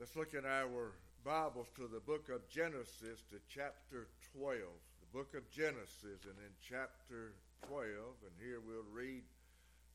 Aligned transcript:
Let's 0.00 0.16
look 0.16 0.32
in 0.32 0.48
our 0.48 0.96
Bibles 1.28 1.68
to 1.76 1.84
the 1.84 2.00
book 2.00 2.32
of 2.32 2.40
Genesis 2.48 3.20
to 3.28 3.36
chapter 3.52 4.08
12. 4.32 4.56
The 4.56 5.12
book 5.12 5.36
of 5.36 5.44
Genesis, 5.52 6.24
and 6.24 6.40
in 6.40 6.56
chapter 6.64 7.36
12, 7.68 7.84
and 8.24 8.32
here 8.40 8.64
we'll 8.64 8.88
read 8.88 9.28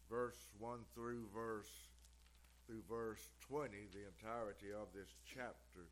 verse 0.06 0.38
1 0.62 0.78
through 0.94 1.26
verse 1.34 1.74
through 2.70 2.86
verse 2.86 3.34
20, 3.50 3.74
the 3.98 4.06
entirety 4.06 4.70
of 4.78 4.94
this 4.94 5.10
chapter. 5.26 5.90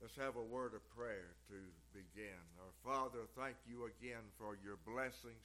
Let's 0.00 0.16
have 0.16 0.40
a 0.40 0.48
word 0.48 0.72
of 0.72 0.80
prayer 0.96 1.36
to 1.52 1.60
begin. 1.92 2.40
Our 2.56 2.72
Father, 2.80 3.28
thank 3.36 3.60
you 3.68 3.84
again 3.84 4.24
for 4.40 4.56
your 4.64 4.80
blessings. 4.88 5.44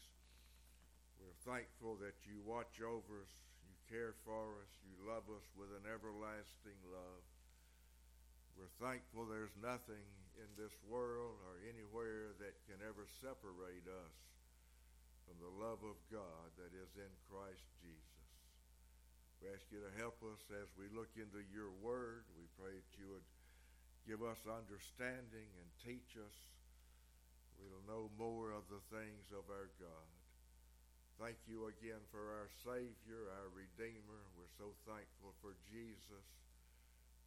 We're 1.20 1.43
thankful 1.43 2.00
that 2.00 2.16
you 2.23 2.39
watch 2.48 2.80
over 2.80 3.20
us, 3.20 3.36
care 3.92 4.18
for 4.26 4.58
us, 4.62 4.72
you 4.82 4.98
love 5.06 5.26
us 5.30 5.46
with 5.54 5.70
an 5.78 5.86
everlasting 5.86 6.80
love. 6.90 7.24
We're 8.58 8.72
thankful 8.80 9.28
there's 9.28 9.54
nothing 9.60 10.06
in 10.39 10.50
this 10.56 10.74
world 10.88 11.38
or 11.46 11.60
anywhere 11.68 12.34
that 12.40 12.56
can 12.66 12.79
ever 12.82 13.06
separate 13.21 13.86
us 13.86 14.16
from 15.28 15.38
the 15.42 15.54
love 15.60 15.82
of 15.84 15.98
God 16.07 16.48
that 16.57 16.71
is 16.71 16.92
in 16.96 17.12
Christ 17.28 17.66
Jesus. 17.84 18.16
We 19.43 19.52
ask 19.52 19.66
you 19.70 19.84
to 19.84 19.92
help 20.00 20.18
us 20.24 20.42
as 20.56 20.71
we 20.79 20.88
look 20.96 21.12
into 21.20 21.43
your 21.52 21.70
word. 21.84 22.24
We 22.40 22.48
pray 22.56 22.74
that 22.79 22.93
you 22.96 23.12
would 23.12 23.28
give 24.07 24.24
us 24.24 24.40
understanding 24.48 25.50
and 25.60 25.68
teach 25.84 26.15
us. 26.15 26.38
We'll 27.60 27.84
know 27.90 28.07
more 28.15 28.56
of 28.56 28.65
the 28.71 28.82
things 28.93 29.28
of 29.36 29.46
our 29.52 29.70
God. 29.78 30.14
Thank 31.15 31.39
you 31.47 31.71
again 31.71 32.03
for 32.11 32.19
our 32.19 32.52
Savior, 32.67 33.31
our 33.39 33.47
Redeemer. 33.56 34.19
We're 34.36 34.52
so 34.59 34.75
thankful 34.83 35.31
for 35.39 35.56
Jesus. 35.72 36.28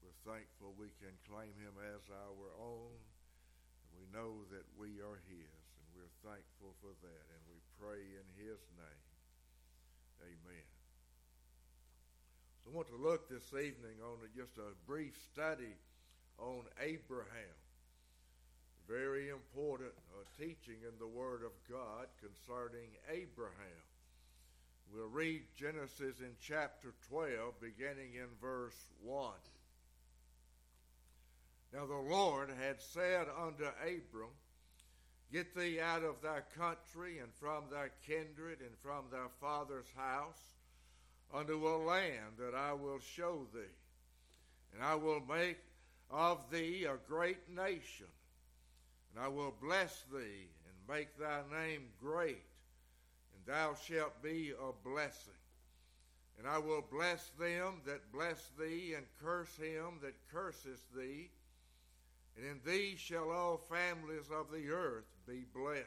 We're 0.04 0.20
thankful 0.28 0.76
we 0.76 0.92
can 1.00 1.16
claim 1.24 1.56
him 1.56 1.72
as 1.96 2.04
our 2.12 2.48
own. 2.60 2.92
We 3.96 4.04
know 4.12 4.44
that 4.52 4.68
we 4.76 5.00
are 5.00 5.16
his, 5.32 5.56
and 5.80 5.86
we're 5.96 6.16
thankful 6.20 6.76
for 6.84 6.92
that. 7.00 7.24
And 7.32 7.40
we 7.48 7.64
pray 7.80 8.04
in 8.04 8.28
his 8.36 8.60
name. 8.76 9.04
Amen. 10.20 10.68
So 12.60 12.68
I 12.68 12.76
want 12.76 12.92
to 12.92 13.00
look 13.00 13.32
this 13.32 13.56
evening 13.56 14.04
on 14.04 14.20
just 14.36 14.60
a 14.60 14.76
brief 14.84 15.16
study 15.32 15.80
on 16.36 16.60
Abraham. 16.76 17.56
Very 18.88 19.28
important 19.28 19.92
uh, 20.14 20.24
teaching 20.38 20.80
in 20.82 20.98
the 20.98 21.06
Word 21.06 21.42
of 21.44 21.52
God 21.70 22.06
concerning 22.20 22.88
Abraham. 23.10 23.84
We'll 24.94 25.08
read 25.08 25.42
Genesis 25.56 26.20
in 26.20 26.32
chapter 26.40 26.94
12, 27.10 27.60
beginning 27.60 28.14
in 28.14 28.28
verse 28.40 28.86
1. 29.02 29.32
Now 31.74 31.84
the 31.84 31.94
Lord 31.94 32.48
had 32.58 32.80
said 32.80 33.26
unto 33.38 33.64
Abram, 33.82 34.32
Get 35.30 35.54
thee 35.54 35.78
out 35.78 36.02
of 36.02 36.22
thy 36.22 36.40
country 36.56 37.18
and 37.18 37.28
from 37.34 37.64
thy 37.70 37.88
kindred 38.06 38.60
and 38.60 38.74
from 38.82 39.04
thy 39.12 39.26
father's 39.40 39.92
house 39.94 40.40
unto 41.34 41.68
a 41.68 41.76
land 41.76 42.38
that 42.38 42.54
I 42.54 42.72
will 42.72 43.00
show 43.00 43.46
thee. 43.52 43.74
And 44.72 44.82
I 44.82 44.94
will 44.94 45.20
make 45.20 45.58
of 46.10 46.50
thee 46.50 46.86
a 46.86 46.96
great 47.06 47.50
nation, 47.50 48.06
and 49.18 49.24
I 49.24 49.28
will 49.28 49.54
bless 49.60 50.04
thee 50.12 50.48
and 50.66 50.96
make 50.96 51.18
thy 51.18 51.40
name 51.50 51.88
great, 52.00 52.44
and 53.34 53.44
thou 53.46 53.74
shalt 53.74 54.22
be 54.22 54.52
a 54.52 54.88
blessing. 54.88 55.32
And 56.38 56.46
I 56.46 56.58
will 56.58 56.84
bless 56.88 57.30
them 57.38 57.80
that 57.84 58.12
bless 58.12 58.50
thee, 58.58 58.94
and 58.96 59.04
curse 59.20 59.56
him 59.56 59.98
that 60.02 60.14
curseth 60.30 60.84
thee 60.96 61.30
and 62.38 62.46
in 62.46 62.60
thee 62.64 62.94
shall 62.96 63.30
all 63.30 63.58
families 63.68 64.30
of 64.30 64.50
the 64.52 64.70
earth 64.70 65.06
be 65.26 65.44
blessed. 65.52 65.84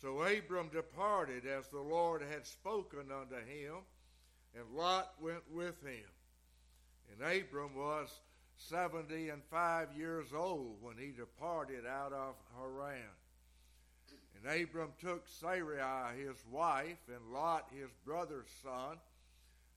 So 0.00 0.22
Abram 0.22 0.70
departed 0.70 1.44
as 1.46 1.68
the 1.68 1.80
Lord 1.80 2.22
had 2.22 2.46
spoken 2.46 3.10
unto 3.12 3.34
him, 3.34 3.76
and 4.54 4.64
Lot 4.74 5.12
went 5.20 5.42
with 5.52 5.78
him. 5.84 6.08
And 7.12 7.20
Abram 7.22 7.74
was 7.74 8.08
seventy 8.68 9.30
and 9.30 9.42
five 9.50 9.88
years 9.96 10.28
old 10.34 10.76
when 10.80 10.96
he 10.98 11.12
departed 11.12 11.86
out 11.86 12.12
of 12.12 12.34
Haran. 12.58 13.00
And 14.36 14.62
Abram 14.62 14.92
took 15.00 15.26
Sarai 15.28 16.18
his 16.18 16.36
wife, 16.50 16.98
and 17.08 17.32
Lot 17.32 17.66
his 17.74 17.90
brother's 18.04 18.50
son, 18.62 18.96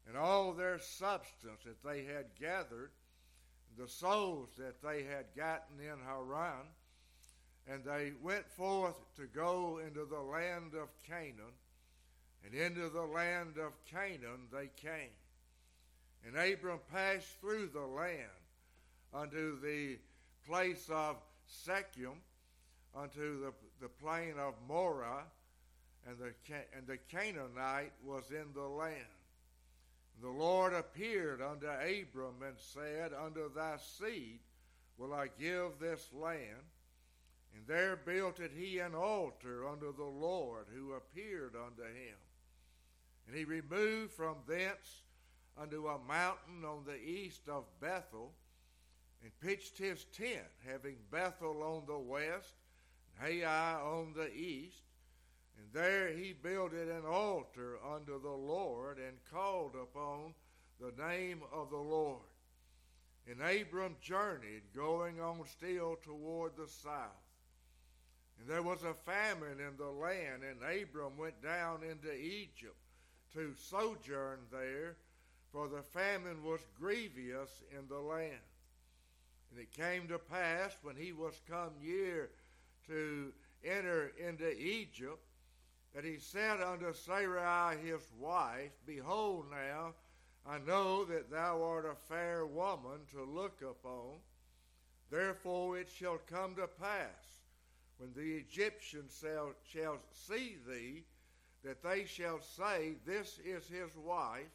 and 0.08 0.18
all 0.18 0.54
their 0.54 0.80
substance 0.80 1.62
that 1.66 1.84
they 1.84 2.04
had 2.04 2.26
gathered, 2.40 2.92
the 3.78 3.88
souls 3.88 4.50
that 4.58 4.82
they 4.82 5.04
had 5.04 5.26
gotten 5.36 5.80
in 5.80 5.98
Haran, 6.06 6.68
and 7.68 7.84
they 7.84 8.12
went 8.22 8.48
forth 8.50 8.98
to 9.16 9.26
go 9.26 9.80
into 9.86 10.06
the 10.06 10.22
land 10.22 10.74
of 10.76 10.90
Canaan, 11.08 11.54
and 12.46 12.54
into 12.54 12.90
the 12.90 13.02
land 13.02 13.58
of 13.58 13.72
Canaan 13.86 14.48
they 14.52 14.70
came. 14.76 15.10
And 16.26 16.38
Abram 16.38 16.80
passed 16.92 17.40
through 17.42 17.70
the 17.74 17.82
land 17.82 18.43
unto 19.13 19.59
the 19.62 19.97
place 20.47 20.90
of 20.90 21.18
Shechem, 21.66 22.22
unto 22.96 23.41
the, 23.41 23.53
the 23.81 23.90
plain 23.90 24.34
of 24.40 24.53
Moreh, 24.68 25.24
and 26.07 26.18
the, 26.18 26.34
and 26.78 26.85
the 26.88 26.97
Canaanite 27.09 27.94
was 28.03 28.29
in 28.31 28.53
the 28.53 28.68
land. 28.68 28.97
The 30.22 30.29
Lord 30.29 30.73
appeared 30.73 31.41
unto 31.41 31.68
Abram 31.68 32.41
and 32.46 32.57
said, 32.57 33.12
Unto 33.13 33.53
thy 33.53 33.78
seed 33.78 34.40
will 34.97 35.13
I 35.13 35.28
give 35.40 35.79
this 35.79 36.07
land. 36.13 36.63
And 37.56 37.68
there 37.68 37.96
builded 37.96 38.52
he 38.56 38.79
an 38.79 38.96
altar 38.96 39.68
unto 39.68 39.96
the 39.96 40.03
Lord 40.03 40.66
who 40.73 40.94
appeared 40.94 41.56
unto 41.56 41.84
him. 41.84 42.16
And 43.28 43.35
he 43.35 43.46
removed 43.46 44.12
from 44.12 44.38
thence 44.47 45.03
unto 45.57 45.88
a 45.88 46.00
mountain 46.00 46.66
on 46.66 46.84
the 46.85 47.00
east 47.00 47.47
of 47.47 47.63
Bethel, 47.79 48.31
and 49.23 49.39
pitched 49.39 49.78
his 49.78 50.06
tent, 50.06 50.44
having 50.69 50.97
Bethel 51.09 51.63
on 51.63 51.84
the 51.88 51.97
west, 51.97 52.53
and 53.22 53.44
Hai 53.44 53.79
on 53.81 54.13
the 54.16 54.31
east. 54.34 54.84
And 55.57 55.67
there 55.72 56.09
he 56.09 56.34
builded 56.34 56.89
an 56.89 57.06
altar 57.06 57.78
unto 57.94 58.22
the 58.22 58.29
Lord 58.29 58.97
and 58.97 59.17
called 59.31 59.75
upon 59.75 60.34
the 60.79 60.91
name 61.01 61.41
of 61.53 61.69
the 61.69 61.78
Lord. 61.78 62.22
And 63.29 63.39
Abram 63.39 63.95
journeyed, 64.01 64.63
going 64.75 65.22
on 65.22 65.45
still 65.45 65.97
toward 66.03 66.57
the 66.57 66.67
south. 66.67 67.23
And 68.40 68.50
there 68.50 68.63
was 68.63 68.84
a 68.84 68.94
famine 68.94 69.59
in 69.59 69.78
the 69.78 69.90
land, 69.90 70.44
and 70.44 70.59
Abram 70.61 71.17
went 71.17 71.41
down 71.41 71.81
into 71.84 72.13
Egypt 72.13 72.75
to 73.34 73.53
sojourn 73.55 74.40
there, 74.51 74.97
for 75.51 75.69
the 75.69 75.81
famine 75.81 76.44
was 76.44 76.59
grievous 76.78 77.63
in 77.72 77.88
the 77.88 78.00
land. 78.00 78.34
And 79.53 79.62
it 79.62 79.72
came 79.72 80.08
to 80.08 80.18
pass 80.18 80.75
when 80.81 80.96
he 80.96 81.12
was 81.14 81.40
come 81.47 81.74
near 81.80 82.31
to 82.88 83.31
enter 83.64 84.12
into 84.18 84.52
Egypt 84.59 85.19
that 85.94 86.03
he 86.03 86.18
said 86.18 86.59
unto 86.59 86.91
Sarai 86.91 87.78
his 87.78 88.02
wife, 88.18 88.72
Behold 88.88 89.46
now, 89.52 89.94
I 90.44 90.58
know 90.58 91.06
that 91.06 91.30
thou 91.30 91.62
art 91.62 91.86
a 91.86 91.94
fair 91.94 92.47
woman 92.47 93.02
to 93.12 93.24
look 93.24 93.62
upon. 93.62 94.16
Therefore 95.12 95.78
it 95.78 95.88
shall 95.88 96.18
come 96.28 96.56
to 96.56 96.66
pass, 96.66 97.44
when 98.00 98.12
the 98.14 98.38
Egyptians 98.38 99.20
shall, 99.22 99.52
shall 99.72 100.00
see 100.12 100.58
thee, 100.68 101.03
that 101.64 101.84
they 101.84 102.06
shall 102.06 102.41
say, 102.41 102.96
This 103.06 103.40
is 103.46 103.68
his 103.68 103.96
wife, 103.96 104.50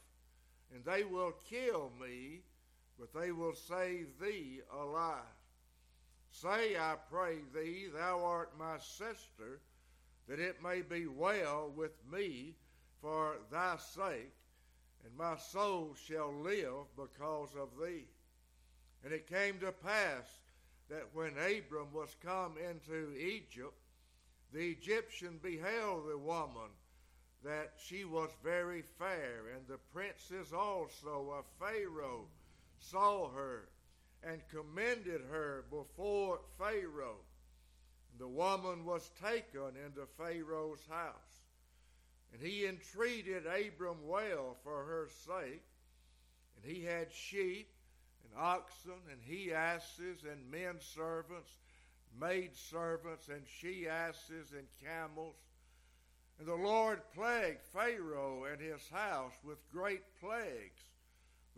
and 0.74 0.84
they 0.84 1.04
will 1.04 1.34
kill 1.48 1.92
me, 2.00 2.40
but 2.98 3.12
they 3.14 3.32
will 3.32 3.54
save 3.54 4.08
thee 4.20 4.60
alive. 4.72 5.22
Say, 6.30 6.76
I 6.76 6.96
pray 7.10 7.38
thee, 7.54 7.86
thou 7.92 8.24
art 8.24 8.58
my 8.58 8.78
sister, 8.78 9.60
that 10.28 10.40
it 10.40 10.62
may 10.62 10.82
be 10.82 11.06
well 11.06 11.72
with 11.74 11.92
me 12.10 12.54
for 13.00 13.36
thy 13.50 13.76
sake, 13.76 14.34
and 15.04 15.16
my 15.16 15.36
soul 15.36 15.94
shall 16.06 16.32
live 16.32 16.84
because 16.96 17.50
of 17.58 17.68
thee. 17.80 18.04
And 19.04 19.12
it 19.12 19.28
came 19.28 19.58
to 19.60 19.72
pass 19.72 20.26
that 20.90 21.08
when 21.12 21.32
Abram 21.38 21.92
was 21.92 22.14
come 22.22 22.56
into 22.58 23.16
Egypt, 23.16 23.74
the 24.52 24.70
Egyptian 24.70 25.38
beheld 25.42 26.08
the 26.08 26.18
woman, 26.18 26.70
that 27.44 27.72
she 27.78 28.04
was 28.04 28.30
very 28.42 28.82
fair, 28.82 29.52
and 29.54 29.66
the 29.68 29.78
princes 29.92 30.52
also 30.52 31.32
of 31.38 31.44
Pharaoh 31.60 32.26
saw 32.80 33.30
her, 33.30 33.68
and 34.22 34.40
commended 34.50 35.20
her 35.30 35.64
before 35.70 36.40
Pharaoh. 36.58 37.20
The 38.18 38.28
woman 38.28 38.84
was 38.84 39.10
taken 39.22 39.72
into 39.84 40.06
Pharaoh's 40.16 40.84
house. 40.88 41.14
And 42.32 42.42
he 42.42 42.66
entreated 42.66 43.44
Abram 43.46 44.06
well 44.06 44.56
for 44.64 44.84
her 44.84 45.08
sake. 45.26 45.62
And 46.56 46.64
he 46.64 46.82
had 46.82 47.12
sheep 47.12 47.68
and 48.24 48.42
oxen 48.42 49.00
and 49.10 49.20
he 49.22 49.52
asses 49.52 50.24
and 50.28 50.50
men 50.50 50.80
servants, 50.80 51.50
maid 52.20 52.56
servants 52.56 53.28
and 53.28 53.42
she 53.60 53.88
asses 53.88 54.52
and 54.52 54.66
camels. 54.84 55.36
And 56.38 56.48
the 56.48 56.54
Lord 56.54 57.00
plagued 57.14 57.62
Pharaoh 57.72 58.44
and 58.50 58.60
his 58.60 58.86
house 58.88 59.34
with 59.44 59.58
great 59.72 60.02
plagues 60.20 60.82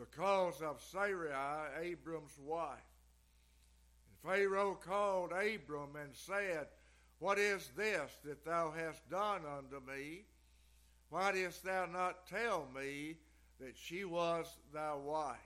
because 0.00 0.62
of 0.62 0.80
Sarai, 0.80 1.68
Abram's 1.82 2.38
wife. 2.42 2.78
And 4.08 4.32
Pharaoh 4.32 4.74
called 4.74 5.32
Abram 5.32 5.94
and 6.00 6.14
said, 6.14 6.68
What 7.18 7.38
is 7.38 7.70
this 7.76 8.10
that 8.24 8.44
thou 8.44 8.72
hast 8.74 9.08
done 9.10 9.42
unto 9.44 9.78
me? 9.86 10.22
Why 11.10 11.32
didst 11.32 11.64
thou 11.64 11.84
not 11.86 12.26
tell 12.26 12.66
me 12.74 13.16
that 13.60 13.76
she 13.76 14.04
was 14.04 14.46
thy 14.72 14.94
wife? 14.94 15.36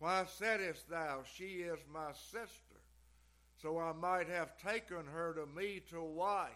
Why 0.00 0.24
saidst 0.24 0.90
thou, 0.90 1.20
She 1.36 1.62
is 1.62 1.78
my 1.92 2.12
sister? 2.12 2.48
So 3.60 3.78
I 3.78 3.92
might 3.92 4.28
have 4.28 4.60
taken 4.60 5.06
her 5.12 5.34
to 5.34 5.46
me 5.46 5.82
to 5.90 6.02
wife. 6.02 6.50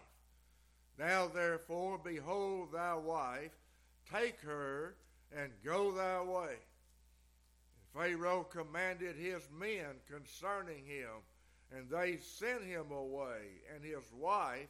Now 0.99 1.27
therefore, 1.27 1.97
behold 2.03 2.73
thy 2.73 2.95
wife, 2.95 3.51
take 4.11 4.41
her 4.41 4.95
and 5.33 5.53
go 5.63 5.91
thy 5.93 6.21
way. 6.21 6.57
Pharaoh 7.93 8.43
commanded 8.43 9.15
his 9.15 9.47
men 9.57 9.95
concerning 10.09 10.85
him, 10.85 11.09
and 11.75 11.89
they 11.89 12.17
sent 12.17 12.63
him 12.63 12.91
away, 12.91 13.61
and 13.73 13.83
his 13.83 14.11
wife, 14.13 14.69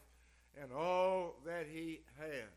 and 0.61 0.71
all 0.71 1.35
that 1.45 1.65
he 1.71 2.01
had. 2.19 2.49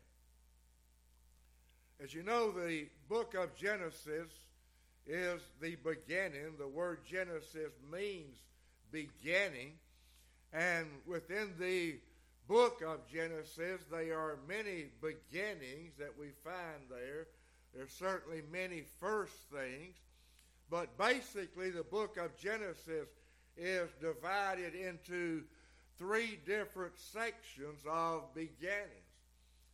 As 2.03 2.13
you 2.13 2.23
know, 2.23 2.51
the 2.51 2.87
book 3.09 3.35
of 3.35 3.55
Genesis 3.55 4.31
is 5.05 5.41
the 5.61 5.75
beginning. 5.75 6.55
The 6.57 6.67
word 6.67 6.99
Genesis 7.07 7.71
means 7.91 8.37
beginning. 8.91 9.73
And 10.53 10.87
within 11.05 11.53
the 11.59 11.99
book 12.47 12.81
of 12.81 13.07
Genesis, 13.07 13.81
there 13.91 14.17
are 14.17 14.39
many 14.47 14.85
beginnings 14.99 15.93
that 15.99 16.17
we 16.19 16.29
find 16.43 16.81
there. 16.89 17.27
There's 17.73 17.91
certainly 17.91 18.41
many 18.51 18.83
first 18.99 19.33
things. 19.53 19.95
But 20.71 20.97
basically, 20.97 21.69
the 21.69 21.83
book 21.83 22.15
of 22.15 22.37
Genesis 22.37 23.09
is 23.57 23.89
divided 23.99 24.73
into 24.73 25.43
three 25.97 26.39
different 26.45 26.97
sections 26.97 27.81
of 27.85 28.33
beginnings. 28.33 29.11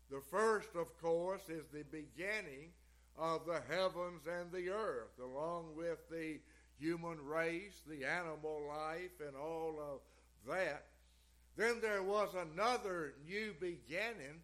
The 0.09 0.21
first, 0.31 0.69
of 0.75 0.99
course, 0.99 1.49
is 1.49 1.65
the 1.71 1.83
beginning 1.83 2.71
of 3.15 3.45
the 3.45 3.61
heavens 3.69 4.23
and 4.25 4.51
the 4.51 4.69
earth, 4.71 5.19
along 5.23 5.75
with 5.75 5.99
the 6.09 6.39
human 6.79 7.23
race, 7.23 7.81
the 7.87 8.03
animal 8.03 8.63
life, 8.67 9.21
and 9.25 9.35
all 9.35 9.75
of 9.79 9.99
that. 10.51 10.85
Then 11.55 11.79
there 11.79 12.03
was 12.03 12.29
another 12.33 13.13
new 13.27 13.53
beginning 13.59 14.41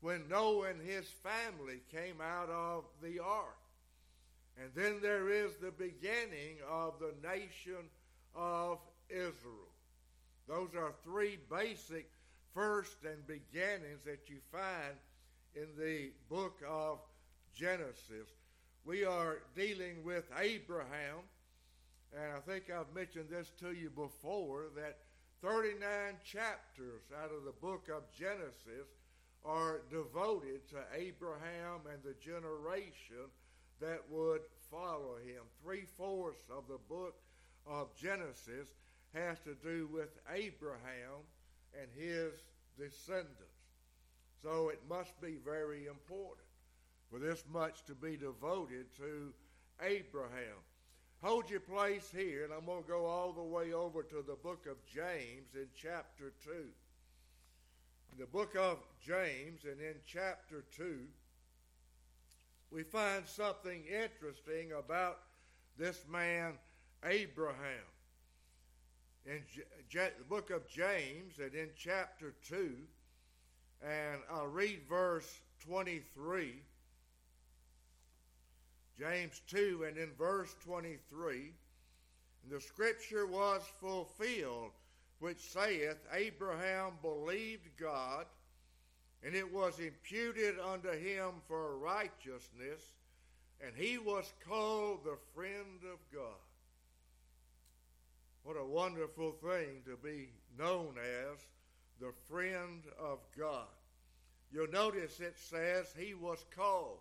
when 0.00 0.28
Noah 0.28 0.70
and 0.70 0.80
his 0.80 1.06
family 1.08 1.80
came 1.90 2.20
out 2.20 2.48
of 2.48 2.84
the 3.02 3.18
ark. 3.18 3.59
And 4.60 4.70
then 4.74 5.00
there 5.00 5.30
is 5.30 5.56
the 5.56 5.70
beginning 5.70 6.58
of 6.68 6.94
the 7.00 7.14
nation 7.26 7.88
of 8.34 8.78
Israel. 9.08 9.72
Those 10.46 10.74
are 10.76 10.92
three 11.02 11.38
basic 11.50 12.10
first 12.52 12.96
and 13.04 13.26
beginnings 13.26 14.04
that 14.04 14.28
you 14.28 14.36
find 14.52 14.96
in 15.54 15.68
the 15.78 16.10
book 16.28 16.60
of 16.68 16.98
Genesis. 17.54 18.28
We 18.84 19.04
are 19.04 19.38
dealing 19.54 20.04
with 20.04 20.24
Abraham, 20.38 21.24
and 22.12 22.32
I 22.36 22.40
think 22.40 22.64
I've 22.70 22.94
mentioned 22.94 23.28
this 23.30 23.50
to 23.60 23.72
you 23.72 23.88
before 23.88 24.64
that 24.76 24.98
39 25.42 25.80
chapters 26.24 27.02
out 27.22 27.30
of 27.30 27.44
the 27.44 27.54
book 27.62 27.88
of 27.88 28.02
Genesis 28.12 28.88
are 29.42 29.80
devoted 29.90 30.68
to 30.68 30.76
Abraham 30.94 31.80
and 31.90 32.02
the 32.02 32.14
generation 32.22 33.30
that 33.80 34.02
would 34.10 34.42
follow 34.70 35.16
him. 35.24 35.42
Three 35.62 35.84
fourths 35.96 36.44
of 36.50 36.64
the 36.68 36.78
book 36.88 37.14
of 37.66 37.94
Genesis 37.96 38.68
has 39.14 39.38
to 39.40 39.54
do 39.62 39.88
with 39.92 40.10
Abraham 40.32 41.24
and 41.80 41.88
his 41.96 42.32
descendants. 42.78 43.36
So 44.42 44.68
it 44.68 44.80
must 44.88 45.20
be 45.20 45.36
very 45.44 45.86
important 45.86 46.46
for 47.10 47.18
this 47.18 47.42
much 47.52 47.84
to 47.86 47.94
be 47.94 48.16
devoted 48.16 48.86
to 48.98 49.32
Abraham. 49.82 50.56
Hold 51.22 51.50
your 51.50 51.60
place 51.60 52.10
here, 52.14 52.44
and 52.44 52.52
I'm 52.52 52.64
going 52.64 52.82
to 52.82 52.88
go 52.88 53.04
all 53.04 53.32
the 53.32 53.42
way 53.42 53.72
over 53.72 54.02
to 54.02 54.24
the 54.26 54.36
book 54.42 54.66
of 54.66 54.76
James 54.86 55.54
in 55.54 55.66
chapter 55.76 56.32
2. 56.44 56.50
The 58.18 58.26
book 58.26 58.56
of 58.56 58.78
James 59.04 59.64
and 59.64 59.80
in 59.80 59.94
chapter 60.06 60.64
2, 60.76 60.98
we 62.70 62.82
find 62.82 63.26
something 63.26 63.82
interesting 63.86 64.72
about 64.78 65.18
this 65.76 66.04
man, 66.10 66.54
Abraham. 67.04 67.86
In 69.26 69.42
J- 69.88 70.10
the 70.18 70.24
book 70.24 70.50
of 70.50 70.68
James 70.68 71.38
and 71.38 71.54
in 71.54 71.70
chapter 71.76 72.34
2, 72.48 72.76
and 73.82 74.20
I'll 74.30 74.46
read 74.46 74.80
verse 74.88 75.40
23. 75.64 76.54
James 78.98 79.40
2 79.48 79.84
and 79.88 79.96
in 79.96 80.10
verse 80.18 80.54
23, 80.64 81.52
the 82.50 82.60
scripture 82.60 83.26
was 83.26 83.62
fulfilled, 83.80 84.72
which 85.18 85.38
saith, 85.38 85.98
Abraham 86.12 86.92
believed 87.02 87.68
God, 87.78 88.26
and 89.24 89.34
it 89.34 89.52
was 89.52 89.78
imputed 89.78 90.58
unto 90.58 90.90
him 90.90 91.32
for 91.46 91.76
righteousness, 91.76 92.80
and 93.64 93.74
he 93.76 93.98
was 93.98 94.32
called 94.46 95.04
the 95.04 95.18
friend 95.34 95.80
of 95.92 95.98
God. 96.12 96.40
What 98.42 98.56
a 98.56 98.64
wonderful 98.64 99.32
thing 99.32 99.82
to 99.84 99.96
be 100.02 100.30
known 100.58 100.94
as 100.98 101.38
the 102.00 102.12
friend 102.28 102.82
of 102.98 103.18
God. 103.38 103.66
You'll 104.52 104.70
notice 104.70 105.20
it 105.20 105.36
says 105.38 105.92
he 105.96 106.14
was 106.14 106.44
called 106.56 106.98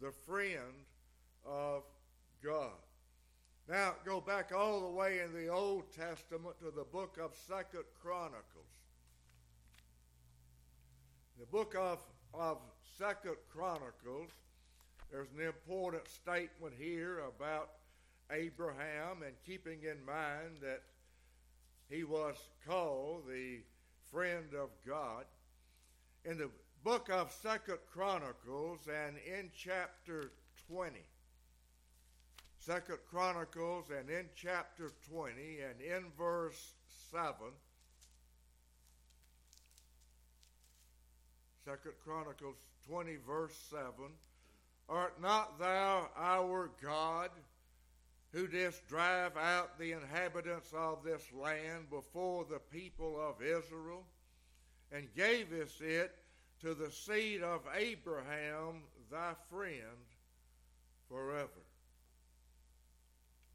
the 0.00 0.12
friend 0.26 0.84
of 1.44 1.84
God. 2.44 2.72
Now, 3.68 3.94
go 4.04 4.20
back 4.20 4.52
all 4.54 4.80
the 4.80 4.96
way 4.96 5.20
in 5.20 5.32
the 5.32 5.48
Old 5.48 5.84
Testament 5.92 6.58
to 6.60 6.70
the 6.70 6.84
book 6.84 7.18
of 7.22 7.32
Second 7.48 7.84
Chronicles. 8.00 8.75
The 11.38 11.46
book 11.46 11.74
of, 11.78 11.98
of 12.32 12.56
Second 12.96 13.36
Chronicles, 13.52 14.30
there's 15.12 15.28
an 15.38 15.44
important 15.44 16.08
statement 16.08 16.72
here 16.78 17.20
about 17.28 17.72
Abraham 18.30 19.22
and 19.22 19.34
keeping 19.44 19.82
in 19.82 20.02
mind 20.06 20.62
that 20.62 20.80
he 21.90 22.04
was 22.04 22.36
called 22.66 23.24
the 23.28 23.58
friend 24.10 24.54
of 24.54 24.70
God. 24.86 25.26
In 26.24 26.38
the 26.38 26.48
book 26.82 27.10
of 27.10 27.30
Second 27.42 27.78
Chronicles 27.92 28.80
and 28.88 29.16
in 29.18 29.50
chapter 29.54 30.30
20. 30.68 31.00
Second 32.58 32.98
Chronicles 33.10 33.90
and 33.90 34.08
in 34.08 34.24
chapter 34.34 34.90
20 35.10 35.60
and 35.60 35.80
in 35.82 36.06
verse 36.16 36.72
7. 37.12 37.34
Second 41.66 41.94
Chronicles 42.04 42.54
20 42.88 43.16
verse 43.26 43.56
7. 43.70 43.90
Art 44.88 45.20
not 45.20 45.58
thou 45.58 46.08
our 46.16 46.70
God 46.80 47.30
who 48.32 48.46
didst 48.46 48.86
drive 48.86 49.36
out 49.36 49.76
the 49.76 49.90
inhabitants 49.90 50.72
of 50.72 51.02
this 51.02 51.24
land 51.34 51.90
before 51.90 52.46
the 52.48 52.60
people 52.60 53.18
of 53.20 53.42
Israel 53.42 54.04
and 54.92 55.12
gavest 55.16 55.80
it 55.80 56.14
to 56.60 56.72
the 56.72 56.92
seed 56.92 57.42
of 57.42 57.62
Abraham, 57.76 58.84
thy 59.10 59.32
friend, 59.50 60.06
forever. 61.08 61.50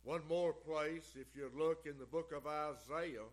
One 0.04 0.28
more 0.28 0.52
place, 0.52 1.16
if 1.16 1.28
you 1.34 1.50
look 1.58 1.86
in 1.86 1.98
the 1.98 2.06
book 2.06 2.34
of 2.36 2.46
Isaiah 2.46 3.30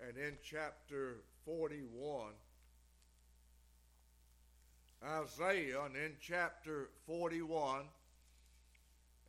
and 0.00 0.16
in 0.16 0.38
chapter 0.42 1.16
41. 1.44 2.32
Isaiah 5.04 5.82
and 5.84 5.96
in 5.96 6.12
chapter 6.20 6.88
41, 7.06 7.82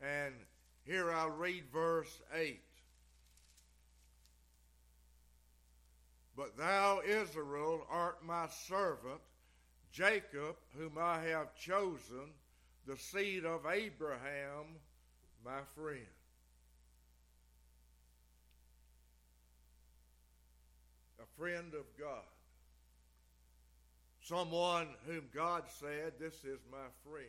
and 0.01 0.33
here 0.83 1.11
I'll 1.11 1.29
read 1.29 1.65
verse 1.71 2.21
8. 2.33 2.59
But 6.35 6.57
thou, 6.57 7.01
Israel, 7.05 7.85
art 7.89 8.25
my 8.25 8.47
servant, 8.47 9.21
Jacob, 9.91 10.55
whom 10.77 10.97
I 10.97 11.21
have 11.23 11.53
chosen, 11.55 12.33
the 12.87 12.97
seed 12.97 13.45
of 13.45 13.65
Abraham, 13.69 14.77
my 15.45 15.59
friend. 15.75 15.99
A 21.21 21.37
friend 21.37 21.73
of 21.73 21.85
God. 21.99 22.23
Someone 24.29 24.89
whom 25.07 25.23
God 25.33 25.63
said, 25.79 26.13
This 26.19 26.35
is 26.43 26.59
my 26.71 26.85
friend. 27.03 27.25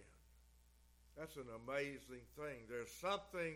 That's 1.16 1.36
an 1.36 1.48
amazing 1.66 2.26
thing. 2.36 2.66
There's 2.68 2.92
something 3.00 3.54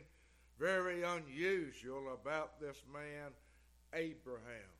very 0.58 1.02
unusual 1.02 2.14
about 2.14 2.58
this 2.58 2.78
man, 2.90 3.32
Abraham. 3.92 4.72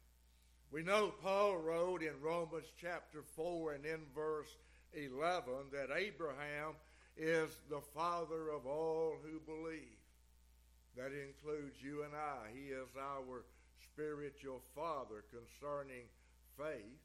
We 0.73 0.83
know 0.83 1.13
Paul 1.23 1.59
wrote 1.59 2.03
in 2.03 2.19
Romans 2.23 2.65
chapter 2.81 3.23
4 3.37 3.73
and 3.75 3.85
in 3.85 4.01
verse 4.15 4.57
11 4.95 5.53
that 5.73 5.95
Abraham 5.95 6.73
is 7.19 7.51
the 7.69 7.83
father 7.95 8.49
of 8.49 8.67
all 8.67 9.17
who 9.23 9.41
believe. 9.41 10.01
That 10.97 11.13
includes 11.13 11.83
you 11.83 12.05
and 12.05 12.15
I. 12.15 12.49
He 12.55 12.69
is 12.69 12.89
our 12.99 13.45
spiritual 13.93 14.63
father 14.75 15.23
concerning 15.31 16.05
faith. 16.57 17.04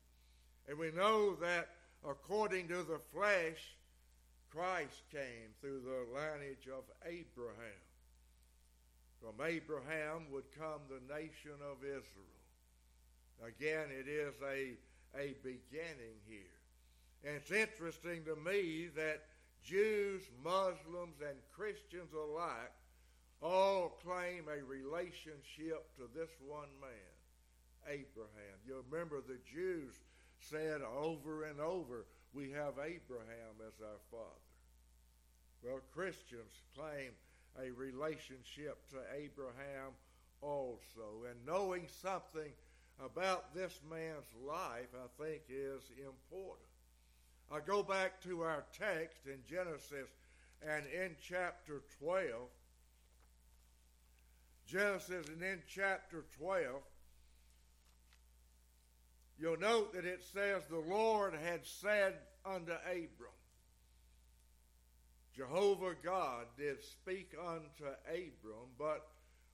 And 0.67 0.77
we 0.77 0.91
know 0.91 1.35
that 1.35 1.69
according 2.07 2.67
to 2.67 2.83
the 2.83 2.99
flesh, 3.13 3.75
Christ 4.49 5.03
came 5.11 5.53
through 5.61 5.81
the 5.81 6.13
lineage 6.13 6.67
of 6.67 6.83
Abraham. 7.05 7.83
From 9.21 9.45
Abraham 9.45 10.31
would 10.31 10.45
come 10.57 10.81
the 10.87 11.13
nation 11.13 11.59
of 11.69 11.83
Israel. 11.83 12.39
Again, 13.45 13.87
it 13.91 14.07
is 14.07 14.33
a, 14.41 14.73
a 15.17 15.35
beginning 15.43 16.17
here. 16.27 16.59
And 17.23 17.35
it's 17.35 17.51
interesting 17.51 18.23
to 18.25 18.35
me 18.35 18.87
that 18.95 19.23
Jews, 19.63 20.23
Muslims, 20.43 21.19
and 21.21 21.37
Christians 21.51 22.13
alike 22.13 22.71
all 23.41 23.99
claim 24.03 24.45
a 24.47 24.63
relationship 24.63 25.95
to 25.97 26.09
this 26.15 26.29
one 26.45 26.69
man, 26.81 27.13
Abraham. 27.87 28.57
You 28.65 28.83
remember 28.89 29.21
the 29.21 29.39
Jews 29.51 29.95
said 30.39 30.81
over 30.81 31.43
and 31.43 31.59
over, 31.59 32.05
We 32.33 32.51
have 32.51 32.73
Abraham 32.83 33.55
as 33.67 33.81
our 33.81 33.99
father. 34.11 34.49
Well, 35.63 35.81
Christians 35.93 36.61
claim 36.75 37.11
a 37.61 37.71
relationship 37.71 38.77
to 38.91 38.97
Abraham 39.15 39.93
also. 40.41 41.25
And 41.29 41.45
knowing 41.45 41.87
something 42.01 42.51
about 43.03 43.53
this 43.53 43.79
man's 43.89 44.27
life, 44.45 44.87
I 44.93 45.23
think, 45.23 45.41
is 45.49 45.83
important. 45.97 46.67
I 47.51 47.59
go 47.59 47.81
back 47.81 48.21
to 48.23 48.41
our 48.41 48.63
text 48.77 49.25
in 49.25 49.39
Genesis 49.49 50.09
and 50.67 50.85
in 50.87 51.15
chapter 51.21 51.81
12. 51.99 52.31
Genesis 54.67 55.27
and 55.27 55.41
in 55.41 55.59
chapter 55.67 56.25
12, 56.37 56.75
you'll 59.39 59.59
note 59.59 59.93
that 59.93 60.05
it 60.05 60.23
says, 60.33 60.63
The 60.69 60.77
Lord 60.77 61.33
had 61.33 61.65
said 61.65 62.15
unto 62.45 62.73
Abram, 62.85 63.31
Jehovah 65.35 65.95
God 66.03 66.45
did 66.57 66.83
speak 66.83 67.33
unto 67.39 67.85
Abram, 68.07 68.67
but 68.77 69.07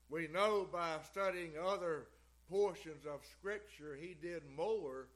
we 0.08 0.28
know 0.28 0.66
by 0.70 0.96
studying 1.10 1.52
other 1.64 2.06
portions 2.50 3.04
of 3.06 3.20
Scripture, 3.38 3.96
he 4.00 4.16
did 4.20 4.42
more 4.56 5.06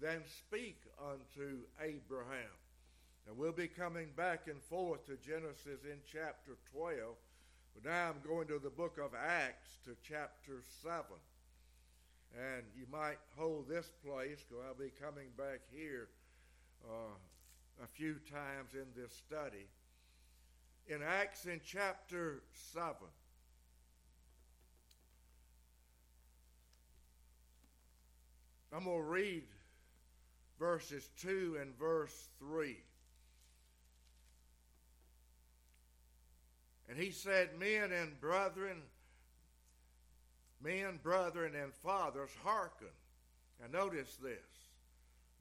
than 0.00 0.22
speak 0.46 0.80
unto 1.00 1.58
Abraham. 1.80 2.56
And 3.26 3.36
we'll 3.36 3.52
be 3.52 3.68
coming 3.68 4.08
back 4.16 4.48
and 4.48 4.60
forth 4.62 5.06
to 5.06 5.16
Genesis 5.16 5.84
in 5.84 5.98
chapter 6.10 6.56
12. 6.72 7.14
But 7.74 7.84
now 7.84 8.08
I'm 8.08 8.28
going 8.28 8.48
to 8.48 8.58
the 8.58 8.70
book 8.70 8.98
of 8.98 9.14
Acts 9.14 9.78
to 9.84 9.96
chapter 10.02 10.62
7. 10.82 11.04
And 12.36 12.64
you 12.76 12.86
might 12.90 13.18
hold 13.36 13.68
this 13.68 13.90
place 14.04 14.44
because 14.48 14.64
I'll 14.66 14.74
be 14.74 14.92
coming 15.00 15.28
back 15.36 15.60
here 15.70 16.08
uh, 16.88 17.14
a 17.82 17.86
few 17.86 18.14
times 18.30 18.74
in 18.74 18.86
this 19.00 19.12
study. 19.12 19.66
In 20.86 21.02
Acts 21.02 21.46
in 21.46 21.60
chapter 21.64 22.42
7, 22.72 22.94
I'm 28.72 28.84
going 28.84 28.98
to 28.98 29.02
read 29.02 29.44
verses 30.58 31.08
2 31.20 31.58
and 31.60 31.76
verse 31.78 32.28
3. 32.38 32.76
And 36.88 36.98
he 36.98 37.10
said, 37.10 37.50
Men 37.58 37.92
and 37.92 38.20
brethren, 38.20 38.82
men, 40.62 40.98
brethren, 41.02 41.54
and 41.54 41.72
fathers, 41.72 42.30
hearken. 42.42 42.88
And 43.62 43.72
notice 43.72 44.16
this 44.22 44.38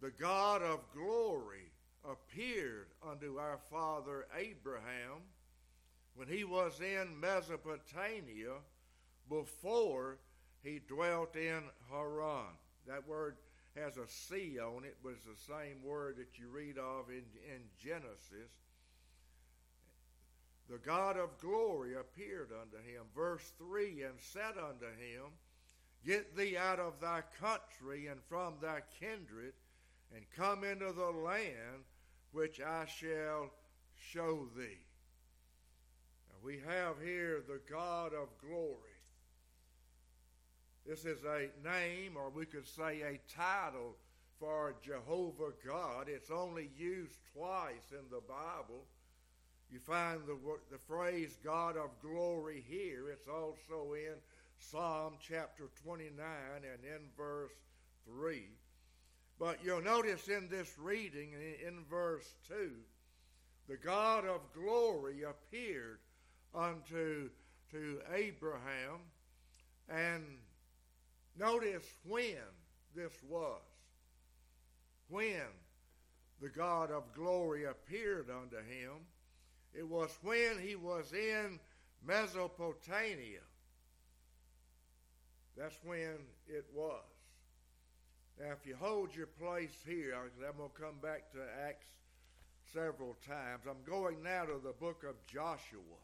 the 0.02 0.12
God 0.12 0.62
of 0.62 0.80
glory 0.94 1.72
appeared 2.10 2.88
unto 3.08 3.38
our 3.38 3.60
father 3.70 4.26
Abraham 4.38 5.22
when 6.16 6.28
he 6.28 6.44
was 6.44 6.80
in 6.80 7.20
Mesopotamia 7.20 8.54
before 9.30 10.18
he 10.64 10.80
dwelt 10.88 11.36
in 11.36 11.62
Haran. 11.92 12.56
That 12.88 13.08
word 13.08 13.36
has 13.76 13.98
a 13.98 14.08
C 14.08 14.60
on 14.60 14.84
it, 14.84 14.98
but 15.04 15.14
it's 15.14 15.26
the 15.26 15.54
same 15.54 15.84
word 15.84 16.18
that 16.18 16.40
you 16.40 16.48
read 16.50 16.78
of 16.78 17.10
in, 17.10 17.24
in 17.54 17.62
Genesis. 17.82 18.52
The 20.70 20.78
God 20.78 21.18
of 21.18 21.40
glory 21.40 21.96
appeared 21.96 22.52
unto 22.52 22.78
him. 22.78 23.04
Verse 23.16 23.52
3 23.58 24.04
And 24.04 24.14
said 24.20 24.58
unto 24.58 24.86
him, 24.86 25.32
Get 26.06 26.38
thee 26.38 26.58
out 26.58 26.80
of 26.80 27.00
thy 27.02 27.24
country 27.40 28.08
and 28.08 28.22
from 28.30 28.54
thy 28.62 28.82
kindred, 29.00 29.54
and 30.16 30.24
come 30.36 30.64
into 30.64 30.94
the 30.94 31.12
land 31.12 31.84
which 32.32 32.62
I 32.62 32.86
shall 32.86 33.52
show 33.96 34.48
thee. 34.56 34.86
Now 36.30 36.38
we 36.44 36.62
have 36.66 36.96
here 37.04 37.44
the 37.48 37.62
God 37.70 38.14
of 38.14 38.30
glory. 38.40 38.76
This 40.86 41.06
is 41.06 41.24
a 41.24 41.50
name, 41.68 42.16
or 42.16 42.30
we 42.30 42.46
could 42.46 42.68
say 42.68 43.02
a 43.02 43.20
title 43.36 43.96
for 44.40 44.76
Jehovah 44.82 45.52
God. 45.66 46.08
It's 46.08 46.32
only 46.32 46.70
used 46.78 47.18
twice 47.34 47.92
in 47.92 48.10
the 48.10 48.22
Bible. 48.22 48.86
You 49.72 49.80
find 49.80 50.22
the, 50.26 50.38
the 50.72 50.78
phrase 50.78 51.38
God 51.44 51.78
of 51.78 51.90
glory 52.02 52.64
here. 52.68 53.10
It's 53.12 53.28
also 53.28 53.94
in 53.94 54.16
Psalm 54.58 55.14
chapter 55.22 55.70
29 55.84 56.12
and 56.56 56.84
in 56.84 57.02
verse 57.16 57.52
3. 58.06 58.44
But 59.40 59.60
you'll 59.64 59.82
notice 59.82 60.28
in 60.28 60.50
this 60.50 60.74
reading, 60.78 61.34
in 61.34 61.86
verse 61.90 62.28
2, 62.48 62.72
the 63.68 63.78
God 63.78 64.26
of 64.26 64.42
glory 64.54 65.24
appeared 65.24 66.00
unto 66.54 67.30
to 67.72 68.00
Abraham 68.12 69.00
and 69.88 70.24
Notice 71.40 71.86
when 72.06 72.36
this 72.94 73.14
was. 73.30 73.62
When 75.08 75.48
the 76.42 76.50
God 76.50 76.92
of 76.92 77.04
glory 77.16 77.64
appeared 77.64 78.30
unto 78.30 78.58
him, 78.58 78.92
it 79.74 79.88
was 79.88 80.10
when 80.22 80.60
he 80.62 80.76
was 80.76 81.12
in 81.14 81.60
Mesopotamia. 82.06 83.42
That's 85.58 85.78
when 85.84 86.18
it 86.48 86.66
was. 86.74 87.04
Now, 88.40 88.52
if 88.52 88.66
you 88.66 88.76
hold 88.80 89.16
your 89.16 89.28
place 89.28 89.76
here, 89.86 90.16
I'm 90.16 90.58
going 90.58 90.70
to 90.70 90.82
come 90.82 90.96
back 91.02 91.32
to 91.34 91.40
Acts 91.68 91.88
several 92.74 93.18
times. 93.28 93.64
I'm 93.70 93.84
going 93.86 94.24
now 94.24 94.46
to 94.46 94.62
the 94.64 94.74
book 94.74 95.04
of 95.04 95.16
Joshua 95.28 95.98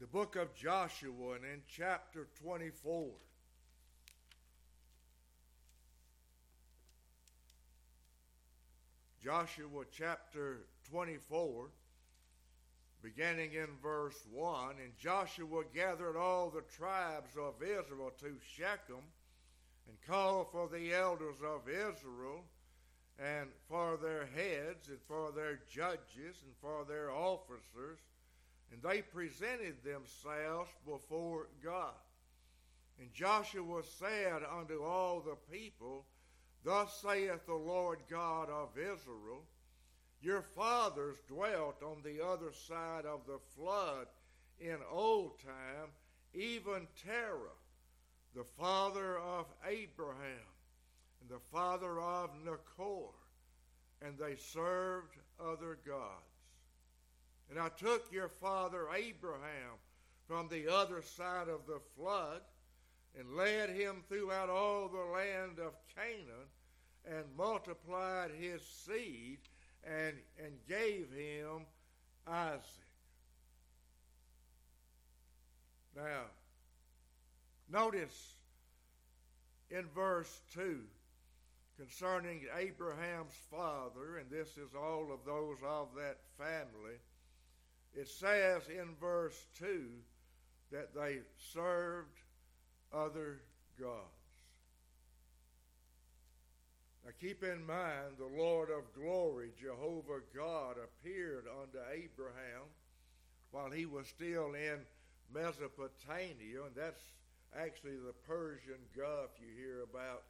the 0.00 0.06
book 0.06 0.36
of 0.36 0.54
Joshua 0.54 1.34
and 1.36 1.44
in 1.44 1.62
chapter 1.68 2.26
24. 2.42 3.06
Joshua 9.24 9.84
chapter 9.90 10.58
24, 10.90 11.70
beginning 13.02 13.54
in 13.54 13.68
verse 13.82 14.18
1. 14.30 14.74
And 14.82 14.92
Joshua 14.98 15.62
gathered 15.74 16.14
all 16.14 16.50
the 16.50 16.60
tribes 16.76 17.30
of 17.40 17.54
Israel 17.62 18.12
to 18.20 18.36
Shechem 18.54 19.02
and 19.88 19.96
called 20.06 20.48
for 20.52 20.68
the 20.68 20.92
elders 20.92 21.38
of 21.42 21.66
Israel 21.70 22.44
and 23.18 23.48
for 23.66 23.96
their 23.96 24.26
heads 24.26 24.90
and 24.90 24.98
for 25.08 25.32
their 25.32 25.58
judges 25.72 26.36
and 26.44 26.54
for 26.60 26.84
their 26.86 27.10
officers 27.10 28.00
and 28.70 28.82
they 28.82 29.00
presented 29.00 29.76
themselves 29.82 30.70
before 30.84 31.48
God. 31.62 31.94
And 33.00 33.12
Joshua 33.14 33.82
said 33.98 34.42
unto 34.54 34.82
all 34.82 35.20
the 35.20 35.36
people, 35.50 36.04
Thus 36.64 37.02
saith 37.02 37.44
the 37.46 37.54
Lord 37.54 37.98
God 38.08 38.48
of 38.48 38.70
Israel, 38.78 39.44
Your 40.22 40.40
fathers 40.40 41.16
dwelt 41.28 41.82
on 41.82 41.98
the 42.02 42.24
other 42.24 42.52
side 42.52 43.04
of 43.04 43.26
the 43.26 43.38
flood 43.54 44.06
in 44.58 44.78
old 44.90 45.38
time, 45.40 45.90
even 46.32 46.86
Terah, 47.04 47.58
the 48.34 48.44
father 48.44 49.18
of 49.18 49.44
Abraham 49.68 50.48
and 51.20 51.28
the 51.28 51.42
father 51.52 52.00
of 52.00 52.30
Nachor, 52.46 53.12
and 54.00 54.18
they 54.18 54.36
served 54.36 55.16
other 55.38 55.78
gods. 55.86 56.24
And 57.50 57.58
I 57.58 57.68
took 57.68 58.10
your 58.10 58.28
father 58.28 58.86
Abraham 58.94 59.76
from 60.26 60.48
the 60.48 60.72
other 60.72 61.02
side 61.02 61.48
of 61.48 61.66
the 61.66 61.80
flood 61.94 62.40
and 63.18 63.36
led 63.36 63.70
him 63.70 64.02
throughout 64.08 64.48
all 64.48 64.88
the 64.88 65.12
land 65.12 65.58
of 65.58 65.74
Canaan 65.94 66.48
and 67.06 67.24
multiplied 67.36 68.30
his 68.38 68.62
seed 68.62 69.38
and, 69.84 70.14
and 70.38 70.52
gave 70.68 71.10
him 71.12 71.66
Isaac. 72.26 72.62
Now, 75.96 76.22
notice 77.70 78.34
in 79.70 79.84
verse 79.94 80.40
2 80.54 80.80
concerning 81.78 82.42
Abraham's 82.56 83.34
father, 83.50 84.18
and 84.18 84.30
this 84.30 84.56
is 84.56 84.74
all 84.74 85.10
of 85.12 85.24
those 85.26 85.58
of 85.66 85.88
that 85.96 86.18
family, 86.38 86.98
it 87.94 88.08
says 88.08 88.62
in 88.68 88.94
verse 89.00 89.46
2 89.58 89.88
that 90.72 90.94
they 90.94 91.18
served 91.52 92.16
other 92.92 93.40
gods. 93.78 94.23
Now 97.04 97.10
keep 97.20 97.44
in 97.44 97.66
mind 97.66 98.16
the 98.18 98.42
Lord 98.42 98.70
of 98.70 98.94
glory, 98.94 99.50
Jehovah 99.60 100.22
God, 100.34 100.76
appeared 100.82 101.44
unto 101.46 101.78
Abraham 101.92 102.64
while 103.50 103.70
he 103.70 103.84
was 103.84 104.06
still 104.06 104.54
in 104.54 104.80
Mesopotamia, 105.32 106.64
and 106.64 106.74
that's 106.74 107.02
actually 107.54 107.96
the 107.96 108.14
Persian 108.26 108.80
Gulf 108.96 109.30
you 109.38 109.52
hear 109.54 109.82
about 109.82 110.22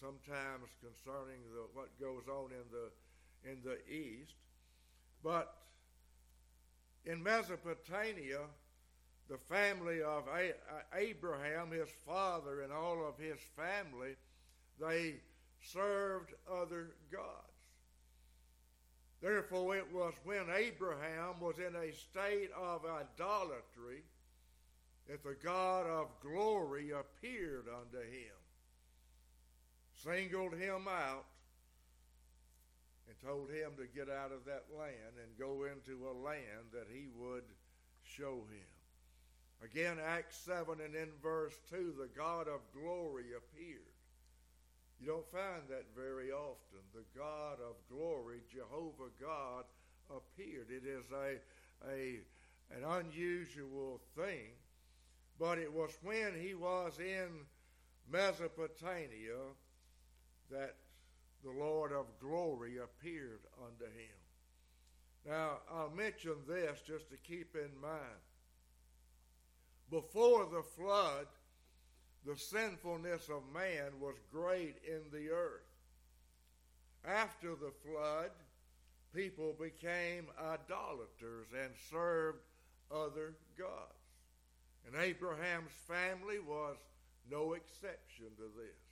sometimes 0.00 0.70
concerning 0.80 1.40
the, 1.52 1.68
what 1.74 1.88
goes 2.00 2.26
on 2.26 2.50
in 2.52 2.64
the 2.72 3.50
in 3.50 3.58
the 3.62 3.78
east. 3.86 4.34
But 5.22 5.54
in 7.04 7.22
Mesopotamia, 7.22 8.40
the 9.28 9.36
family 9.36 10.02
of 10.02 10.24
Abraham, 10.94 11.70
his 11.70 11.88
father, 12.06 12.62
and 12.62 12.72
all 12.72 13.06
of 13.06 13.18
his 13.18 13.38
family, 13.56 14.16
they 14.80 15.16
served 15.72 16.32
other 16.50 16.94
gods. 17.10 17.54
Therefore, 19.20 19.76
it 19.76 19.92
was 19.92 20.12
when 20.24 20.44
Abraham 20.54 21.40
was 21.40 21.56
in 21.58 21.74
a 21.74 21.92
state 21.92 22.50
of 22.60 22.82
idolatry 22.84 24.02
that 25.08 25.22
the 25.22 25.36
God 25.42 25.86
of 25.86 26.08
glory 26.20 26.90
appeared 26.90 27.66
unto 27.68 27.98
him, 27.98 28.36
singled 30.02 30.54
him 30.54 30.86
out, 30.88 31.24
and 33.06 33.16
told 33.26 33.50
him 33.50 33.72
to 33.78 33.86
get 33.94 34.10
out 34.10 34.32
of 34.32 34.44
that 34.46 34.64
land 34.76 35.16
and 35.22 35.38
go 35.38 35.64
into 35.64 36.06
a 36.06 36.14
land 36.24 36.72
that 36.72 36.86
he 36.92 37.06
would 37.18 37.44
show 38.02 38.44
him. 38.50 38.74
Again, 39.62 39.96
Acts 40.04 40.36
7 40.44 40.80
and 40.84 40.94
in 40.94 41.08
verse 41.22 41.54
2, 41.70 41.94
the 41.98 42.08
God 42.14 42.48
of 42.48 42.60
glory 42.74 43.32
appeared. 43.36 43.93
You 45.04 45.10
don't 45.10 45.30
find 45.30 45.68
that 45.68 45.84
very 45.94 46.32
often. 46.32 46.78
The 46.94 47.04
God 47.14 47.58
of 47.60 47.74
glory, 47.94 48.38
Jehovah 48.50 49.10
God, 49.20 49.64
appeared. 50.08 50.68
It 50.70 50.88
is 50.88 51.04
a, 51.12 51.36
a, 51.92 52.20
an 52.74 53.04
unusual 53.04 54.00
thing, 54.16 54.52
but 55.38 55.58
it 55.58 55.70
was 55.70 55.90
when 56.02 56.32
he 56.40 56.54
was 56.54 56.98
in 56.98 57.28
Mesopotamia 58.10 59.36
that 60.50 60.76
the 61.44 61.50
Lord 61.50 61.92
of 61.92 62.06
glory 62.18 62.78
appeared 62.78 63.40
unto 63.62 63.84
him. 63.84 64.16
Now, 65.28 65.58
I'll 65.70 65.90
mention 65.94 66.36
this 66.48 66.80
just 66.86 67.10
to 67.10 67.18
keep 67.18 67.54
in 67.54 67.78
mind. 67.78 68.22
Before 69.90 70.46
the 70.46 70.62
flood, 70.62 71.26
the 72.26 72.36
sinfulness 72.36 73.28
of 73.28 73.42
man 73.52 74.00
was 74.00 74.14
great 74.32 74.76
in 74.86 75.02
the 75.12 75.30
earth. 75.30 75.60
After 77.06 77.50
the 77.50 77.72
flood, 77.84 78.30
people 79.14 79.54
became 79.60 80.26
idolaters 80.40 81.46
and 81.52 81.70
served 81.90 82.38
other 82.90 83.34
gods. 83.58 83.92
And 84.86 84.96
Abraham's 85.02 85.72
family 85.86 86.38
was 86.38 86.76
no 87.30 87.52
exception 87.52 88.26
to 88.36 88.50
this. 88.56 88.84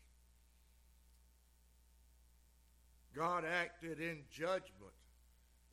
God 3.14 3.44
acted 3.44 4.00
in 4.00 4.20
judgment 4.30 4.92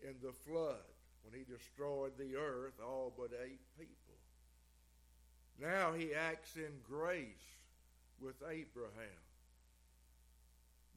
in 0.04 0.16
the 0.22 0.34
flood 0.34 0.76
when 1.24 1.34
he 1.34 1.46
destroyed 1.52 2.14
the 2.18 2.36
earth, 2.36 2.74
all 2.84 3.14
but 3.18 3.32
eight 3.46 3.62
people. 3.78 3.99
Now 5.62 5.94
he 5.94 6.14
acts 6.14 6.56
in 6.56 6.72
grace 6.90 7.26
with 8.22 8.36
Abraham. 8.50 9.24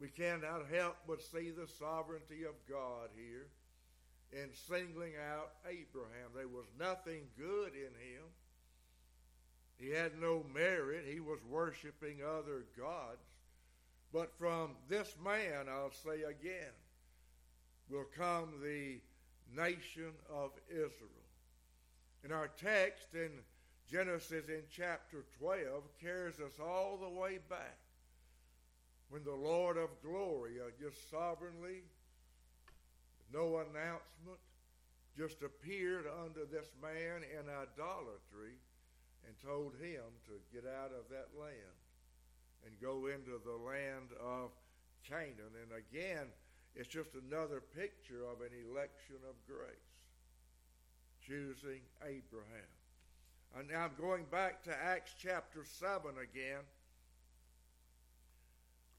We 0.00 0.08
cannot 0.08 0.66
help 0.72 0.96
but 1.06 1.22
see 1.22 1.50
the 1.50 1.68
sovereignty 1.78 2.44
of 2.44 2.54
God 2.68 3.08
here 3.14 3.46
in 4.32 4.48
singling 4.68 5.12
out 5.32 5.52
Abraham. 5.68 6.30
There 6.34 6.48
was 6.48 6.66
nothing 6.78 7.22
good 7.36 7.72
in 7.74 7.92
him. 8.00 8.24
He 9.78 9.90
had 9.90 10.20
no 10.20 10.44
merit. 10.54 11.04
He 11.10 11.20
was 11.20 11.38
worshiping 11.48 12.18
other 12.22 12.64
gods. 12.76 13.22
But 14.12 14.32
from 14.38 14.72
this 14.88 15.14
man, 15.22 15.68
I'll 15.68 15.92
say 15.92 16.22
again, 16.22 16.72
will 17.90 18.06
come 18.16 18.54
the 18.62 19.00
nation 19.54 20.12
of 20.32 20.50
Israel. 20.70 21.10
In 22.24 22.32
our 22.32 22.48
text 22.48 23.14
in 23.14 23.30
Genesis 23.92 24.48
in 24.48 24.62
chapter 24.74 25.26
12 25.38 25.84
carries 26.00 26.40
us 26.40 26.56
all 26.58 26.96
the 26.96 27.20
way 27.20 27.38
back 27.50 27.76
when 29.10 29.22
the 29.22 29.36
Lord 29.36 29.76
of 29.76 29.90
glory 30.02 30.52
uh, 30.64 30.70
just 30.80 31.10
sovereignly, 31.10 31.84
no 33.30 33.58
announcement, 33.58 34.40
just 35.14 35.42
appeared 35.42 36.06
unto 36.24 36.48
this 36.48 36.72
man 36.80 37.20
in 37.20 37.44
idolatry 37.44 38.56
and 39.28 39.36
told 39.44 39.74
him 39.76 40.08
to 40.24 40.40
get 40.54 40.64
out 40.64 40.92
of 40.96 41.04
that 41.10 41.28
land 41.38 41.76
and 42.64 42.72
go 42.80 43.12
into 43.12 43.36
the 43.44 43.60
land 43.60 44.08
of 44.24 44.52
Canaan. 45.06 45.52
And 45.60 45.76
again, 45.76 46.28
it's 46.74 46.88
just 46.88 47.10
another 47.28 47.60
picture 47.76 48.24
of 48.24 48.40
an 48.40 48.56
election 48.56 49.20
of 49.28 49.36
grace, 49.46 49.92
choosing 51.20 51.84
Abraham. 52.00 52.72
And 53.58 53.68
now 53.68 53.84
I'm 53.84 53.90
going 54.00 54.24
back 54.30 54.62
to 54.64 54.70
Acts 54.70 55.14
chapter 55.20 55.64
7 55.78 56.12
again 56.22 56.60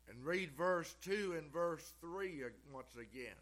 and 0.10 0.26
read 0.26 0.52
verse 0.58 0.94
2 1.04 1.36
and 1.38 1.52
verse 1.52 1.94
3 2.02 2.44
once 2.72 2.94
again. 2.96 3.36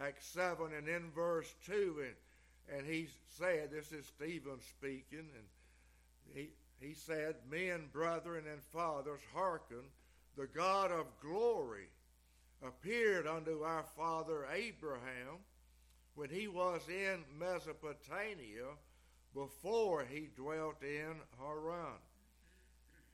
Acts 0.00 0.26
7 0.28 0.72
and 0.76 0.88
in 0.88 1.10
verse 1.14 1.52
2, 1.66 2.02
and, 2.04 2.78
and 2.78 2.86
he 2.86 3.08
said, 3.38 3.70
This 3.70 3.92
is 3.92 4.06
Stephen 4.06 4.58
speaking, 4.78 5.18
and 5.18 6.34
he, 6.34 6.48
he 6.80 6.94
said, 6.94 7.36
Men, 7.50 7.84
brethren, 7.92 8.44
and 8.50 8.62
fathers, 8.72 9.20
hearken, 9.34 9.84
the 10.36 10.46
God 10.46 10.90
of 10.90 11.06
glory 11.20 11.88
appeared 12.66 13.26
unto 13.26 13.62
our 13.62 13.84
father 13.96 14.46
Abraham 14.52 15.38
when 16.14 16.30
he 16.30 16.48
was 16.48 16.80
in 16.88 17.22
Mesopotamia 17.38 18.64
before 19.34 20.04
he 20.04 20.28
dwelt 20.36 20.82
in 20.82 21.16
Haran, 21.38 21.98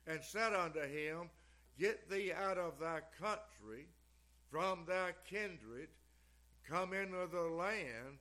and 0.06 0.22
said 0.22 0.52
unto 0.52 0.80
him, 0.80 1.30
Get 1.78 2.10
thee 2.10 2.32
out 2.32 2.58
of 2.58 2.78
thy 2.78 3.00
country, 3.18 3.86
from 4.50 4.84
thy 4.86 5.12
kindred, 5.28 5.88
come 6.68 6.92
into 6.92 7.26
the 7.32 7.40
land 7.40 8.18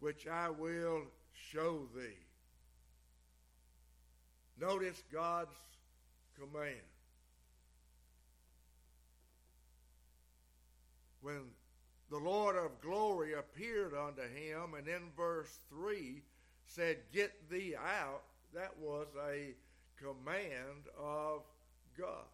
which 0.00 0.26
I 0.26 0.50
will 0.50 1.02
show 1.50 1.88
thee. 1.96 2.18
Notice 4.60 5.02
God's 5.10 5.56
command. 6.38 6.74
When 11.22 11.40
the 12.10 12.18
Lord 12.18 12.56
of 12.56 12.80
glory 12.80 13.34
appeared 13.34 13.94
unto 13.94 14.22
him, 14.22 14.74
and 14.76 14.86
in 14.86 15.10
verse 15.16 15.58
3 15.70 16.22
said, 16.68 16.98
Get 17.12 17.50
thee 17.50 17.74
out, 17.76 18.22
that 18.54 18.78
was 18.78 19.06
a 19.28 19.54
command 19.96 20.86
of 20.98 21.42
God. 21.98 22.28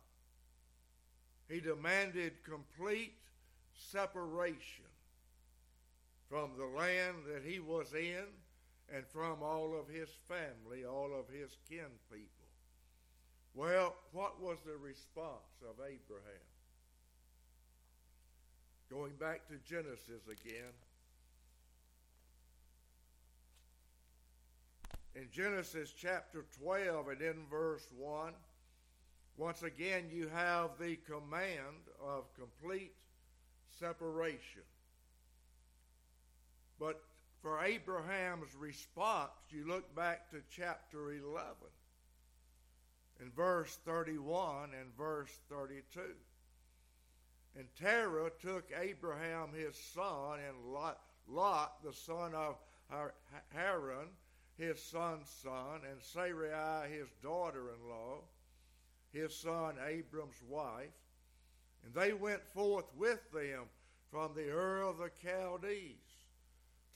He 1.49 1.61
demanded 1.61 2.33
complete 2.44 3.14
separation 3.75 4.85
from 6.29 6.51
the 6.59 6.66
land 6.66 7.16
that 7.33 7.42
he 7.44 7.61
was 7.61 7.92
in 7.94 8.25
and 8.94 9.07
from 9.07 9.42
all 9.42 9.79
of 9.79 9.88
his 9.88 10.09
family, 10.29 10.85
all 10.85 11.11
of 11.14 11.33
his 11.33 11.57
kin 11.68 11.87
people. 12.11 12.29
Well, 13.55 13.94
what 14.12 14.40
was 14.40 14.59
the 14.66 14.77
response 14.77 15.62
of 15.62 15.77
Abraham? 15.79 16.49
Going 18.90 19.12
back 19.18 19.47
to 19.49 19.55
Genesis 19.68 20.27
again. 20.31 20.73
In 25.14 25.29
Genesis 25.31 25.92
chapter 25.96 26.44
12 26.61 27.09
and 27.09 27.22
in 27.22 27.46
verse 27.48 27.87
1, 27.96 28.33
once 29.37 29.62
again 29.62 30.07
you 30.11 30.29
have 30.29 30.70
the 30.81 30.96
command 30.96 31.87
of 32.05 32.24
complete 32.35 32.92
separation. 33.79 34.62
But 36.81 37.00
for 37.42 37.62
Abraham's 37.62 38.55
response, 38.59 39.31
you 39.50 39.68
look 39.68 39.94
back 39.94 40.31
to 40.31 40.42
chapter 40.50 41.12
11 41.12 41.22
in 43.20 43.31
verse 43.37 43.79
31 43.85 44.70
and 44.79 44.96
verse 44.96 45.31
32. 45.48 46.00
And 47.57 47.66
Terah 47.79 48.31
took 48.42 48.64
Abraham 48.77 49.50
his 49.55 49.77
son 49.77 50.40
and 50.48 50.72
Lot, 50.72 50.98
Lot 51.29 51.85
the 51.85 51.92
son 51.92 52.35
of 52.35 52.57
Haran, 53.55 54.09
his 54.57 54.81
son's 54.83 55.29
son, 55.43 55.81
and 55.90 56.01
Sarai 56.01 56.88
his 56.90 57.09
daughter-in-law, 57.23 58.19
his 59.12 59.35
son 59.35 59.75
Abram's 59.87 60.43
wife, 60.49 60.90
and 61.85 61.95
they 61.95 62.12
went 62.12 62.43
forth 62.55 62.87
with 62.97 63.21
them 63.33 63.64
from 64.11 64.33
the 64.35 64.51
Ur 64.51 64.83
of 64.83 64.99
the 64.99 65.11
Chaldees 65.23 65.97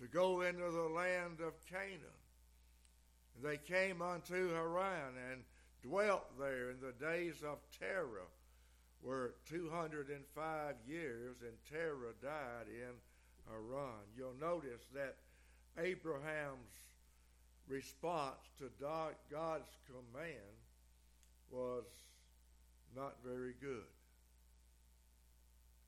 to 0.01 0.07
go 0.07 0.43
into 0.43 0.71
the 0.71 0.89
land 0.89 1.41
of 1.41 1.55
Canaan. 1.69 2.01
And 3.35 3.45
they 3.45 3.57
came 3.57 4.01
unto 4.03 4.55
Haran 4.55 5.15
and 5.31 5.43
dwelt 5.83 6.27
there 6.39 6.71
in 6.71 6.81
the 6.81 6.93
days 7.05 7.43
of 7.43 7.59
Terah, 7.79 8.29
were 9.03 9.35
205 9.49 10.75
years, 10.89 11.37
and 11.43 11.53
Terah 11.71 12.15
died 12.23 12.67
in 12.69 12.95
Haran. 13.49 14.05
You'll 14.17 14.35
notice 14.41 14.83
that 14.95 15.17
Abraham's 15.79 16.73
response 17.69 18.41
to 18.59 18.71
God's 18.81 19.77
command 19.87 20.57
was 21.51 21.85
not 22.97 23.17
very 23.25 23.55
good. 23.61 23.85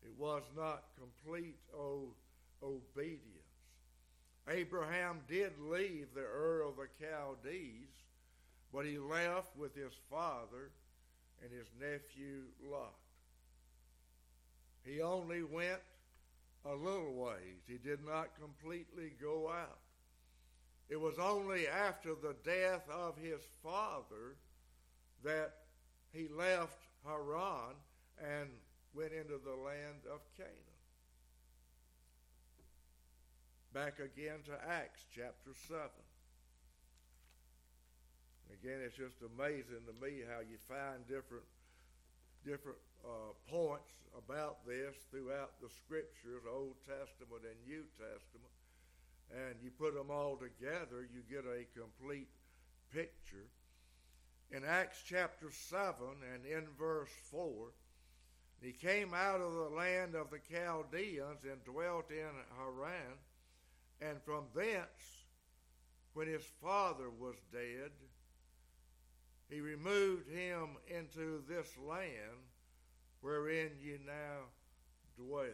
It 0.03 0.13
was 0.19 0.43
not 0.57 0.85
complete 0.99 1.59
obedience. 2.63 3.21
Abraham 4.49 5.21
did 5.29 5.53
leave 5.61 6.09
the 6.15 6.23
Ur 6.23 6.63
of 6.63 6.77
the 6.77 6.89
Chaldees, 6.99 7.91
but 8.73 8.87
he 8.87 8.99
left 8.99 9.57
with 9.57 9.75
his 9.75 9.93
father 10.11 10.71
and 11.43 11.51
his 11.53 11.67
nephew 11.79 12.45
Lot. 12.71 12.95
He 14.85 15.03
only 15.03 15.43
went 15.43 15.81
a 16.65 16.75
little 16.75 17.13
ways. 17.15 17.63
He 17.67 17.77
did 17.77 18.05
not 18.07 18.31
completely 18.41 19.13
go 19.21 19.51
out. 19.51 19.80
It 20.91 21.01
was 21.01 21.21
only 21.21 21.69
after 21.69 22.15
the 22.15 22.35
death 22.45 22.83
of 22.91 23.17
his 23.17 23.41
father 23.63 24.35
that 25.23 25.55
he 26.13 26.27
left 26.27 26.83
Haran 27.07 27.79
and 28.19 28.49
went 28.93 29.13
into 29.13 29.39
the 29.39 29.55
land 29.55 30.03
of 30.13 30.19
Canaan. 30.37 30.53
Back 33.73 34.01
again 34.01 34.43
to 34.47 34.59
Acts 34.69 35.07
chapter 35.15 35.55
7. 35.69 35.81
Again, 38.53 38.83
it's 38.85 38.97
just 38.97 39.23
amazing 39.23 39.87
to 39.87 39.95
me 40.05 40.27
how 40.27 40.41
you 40.41 40.59
find 40.67 41.07
different 41.07 41.47
different 42.45 42.79
uh, 43.05 43.37
points 43.47 43.93
about 44.17 44.65
this 44.67 44.97
throughout 45.13 45.53
the 45.61 45.69
scriptures, 45.69 46.43
Old 46.49 46.75
Testament 46.89 47.45
and 47.45 47.59
New 47.69 47.85
Testament, 48.01 48.49
and 49.33 49.55
you 49.63 49.71
put 49.71 49.95
them 49.95 50.11
all 50.11 50.37
together, 50.37 51.07
you 51.13 51.23
get 51.31 51.45
a 51.45 51.65
complete 51.79 52.29
picture. 52.93 53.49
In 54.51 54.65
Acts 54.65 55.03
chapter 55.07 55.51
7 55.53 55.95
and 56.35 56.45
in 56.45 56.67
verse 56.79 57.11
4, 57.31 57.71
he 58.61 58.73
came 58.73 59.15
out 59.15 59.41
of 59.41 59.55
the 59.55 59.77
land 59.77 60.15
of 60.15 60.31
the 60.31 60.41
Chaldeans 60.51 61.45
and 61.45 61.65
dwelt 61.65 62.11
in 62.11 62.35
Haran, 62.59 63.17
and 64.01 64.21
from 64.23 64.45
thence, 64.55 65.25
when 66.15 66.27
his 66.27 66.45
father 66.61 67.09
was 67.09 67.37
dead, 67.53 67.93
he 69.49 69.61
removed 69.61 70.29
him 70.29 70.77
into 70.89 71.43
this 71.49 71.69
land 71.79 72.43
wherein 73.21 73.71
ye 73.81 73.99
now 74.05 74.49
dwell. 75.17 75.45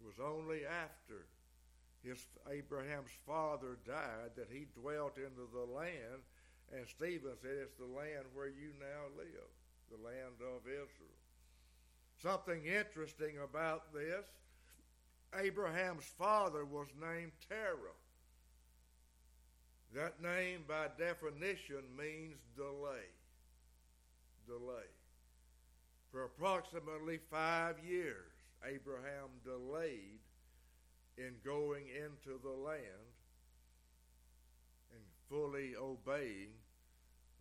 It 0.00 0.04
was 0.04 0.18
only 0.22 0.66
after 0.66 1.26
his 2.04 2.26
Abraham's 2.50 3.16
father 3.26 3.78
died 3.86 4.36
that 4.36 4.48
he 4.52 4.66
dwelt 4.78 5.16
into 5.16 5.48
the 5.52 5.72
land, 5.72 6.20
and 6.72 6.86
Stephen 6.86 7.32
said 7.40 7.56
it's 7.62 7.78
the 7.78 7.84
land 7.86 8.26
where 8.34 8.48
you 8.48 8.72
now 8.78 9.08
live, 9.16 9.50
the 9.90 10.04
land 10.04 10.36
of 10.40 10.66
Israel. 10.66 11.18
Something 12.22 12.66
interesting 12.66 13.38
about 13.42 13.92
this 13.92 14.24
Abraham's 15.38 16.04
father 16.18 16.64
was 16.64 16.86
named 17.00 17.32
Terah. 17.48 17.98
That 19.94 20.22
name, 20.22 20.64
by 20.68 20.88
definition, 20.98 21.82
means 21.96 22.36
delay. 22.56 23.08
Delay. 24.46 24.90
For 26.10 26.24
approximately 26.24 27.18
five 27.30 27.76
years, 27.84 28.30
Abraham 28.64 29.30
delayed 29.44 30.20
in 31.16 31.34
going 31.44 31.86
into 31.88 32.38
the 32.42 32.50
land 32.50 33.14
and 34.92 35.02
fully 35.28 35.74
obeying 35.76 36.52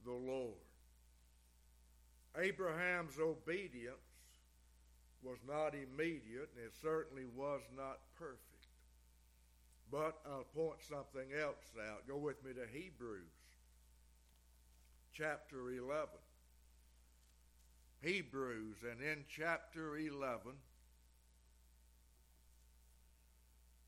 the 0.06 0.12
Lord. 0.12 0.54
Abraham's 2.38 3.20
obedience 3.20 3.98
was 5.22 5.38
not 5.48 5.74
immediate, 5.76 6.50
and 6.56 6.66
it 6.66 6.74
certainly 6.82 7.26
was 7.36 7.62
not 7.76 8.00
perfect. 8.18 8.40
But 9.92 10.18
I'll 10.26 10.48
point 10.56 10.82
something 10.82 11.30
else 11.40 11.72
out. 11.90 12.08
Go 12.08 12.18
with 12.18 12.44
me 12.44 12.52
to 12.54 12.66
Hebrews 12.72 13.30
chapter 15.14 15.70
11. 15.70 16.08
Hebrews, 18.02 18.78
and 18.90 19.00
in 19.02 19.24
chapter 19.30 19.96
11, 19.96 20.52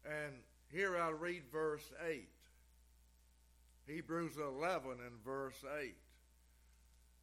and 0.05 0.33
here 0.71 0.97
I'll 0.97 1.13
read 1.13 1.43
verse 1.51 1.91
8. 2.07 2.27
Hebrews 3.87 4.37
11 4.37 4.91
and 4.91 5.23
verse 5.23 5.63
8. 5.79 5.95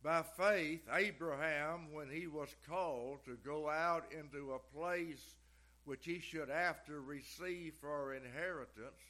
By 0.02 0.22
faith, 0.22 0.82
Abraham, 0.92 1.92
when 1.92 2.08
he 2.08 2.26
was 2.26 2.48
called 2.68 3.24
to 3.24 3.36
go 3.44 3.68
out 3.68 4.04
into 4.12 4.52
a 4.52 4.76
place 4.76 5.36
which 5.84 6.04
he 6.04 6.20
should 6.20 6.50
after 6.50 7.00
receive 7.00 7.74
for 7.80 8.14
inheritance, 8.14 9.00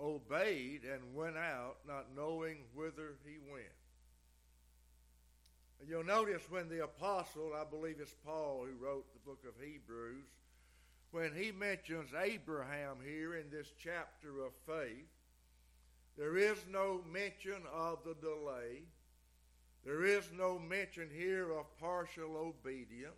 obeyed 0.00 0.82
and 0.84 1.14
went 1.14 1.36
out, 1.36 1.76
not 1.86 2.06
knowing 2.16 2.58
whither 2.74 3.14
he 3.24 3.38
went. 3.50 3.64
You'll 5.88 6.04
notice 6.04 6.42
when 6.48 6.68
the 6.68 6.84
apostle, 6.84 7.52
I 7.54 7.64
believe 7.68 7.96
it's 8.00 8.14
Paul 8.24 8.64
who 8.64 8.84
wrote 8.84 9.04
the 9.12 9.28
book 9.28 9.40
of 9.46 9.60
Hebrews, 9.60 10.26
when 11.12 11.32
he 11.34 11.52
mentions 11.52 12.10
Abraham 12.20 12.96
here 13.04 13.36
in 13.36 13.50
this 13.50 13.68
chapter 13.78 14.44
of 14.44 14.52
faith, 14.66 15.06
there 16.16 16.36
is 16.36 16.58
no 16.70 17.02
mention 17.10 17.62
of 17.72 17.98
the 18.04 18.14
delay. 18.14 18.82
There 19.84 20.04
is 20.04 20.24
no 20.36 20.58
mention 20.58 21.08
here 21.14 21.52
of 21.52 21.66
partial 21.78 22.36
obedience. 22.36 23.14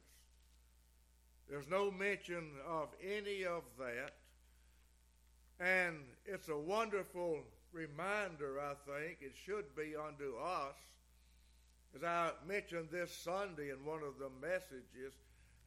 There's 1.48 1.68
no 1.68 1.90
mention 1.90 2.50
of 2.68 2.88
any 3.02 3.44
of 3.44 3.62
that. 3.78 4.14
And 5.61 5.98
it's 6.26 6.48
a 6.48 6.57
wonderful 6.57 7.40
reminder, 7.72 8.61
I 8.61 8.74
think, 8.90 9.18
it 9.20 9.35
should 9.44 9.74
be 9.76 9.94
unto 9.94 10.37
us, 10.37 10.74
as 11.94 12.02
I 12.02 12.33
mentioned 12.46 12.88
this 12.90 13.14
Sunday 13.14 13.70
in 13.70 13.85
one 13.85 14.02
of 14.02 14.18
the 14.18 14.30
messages, 14.40 15.14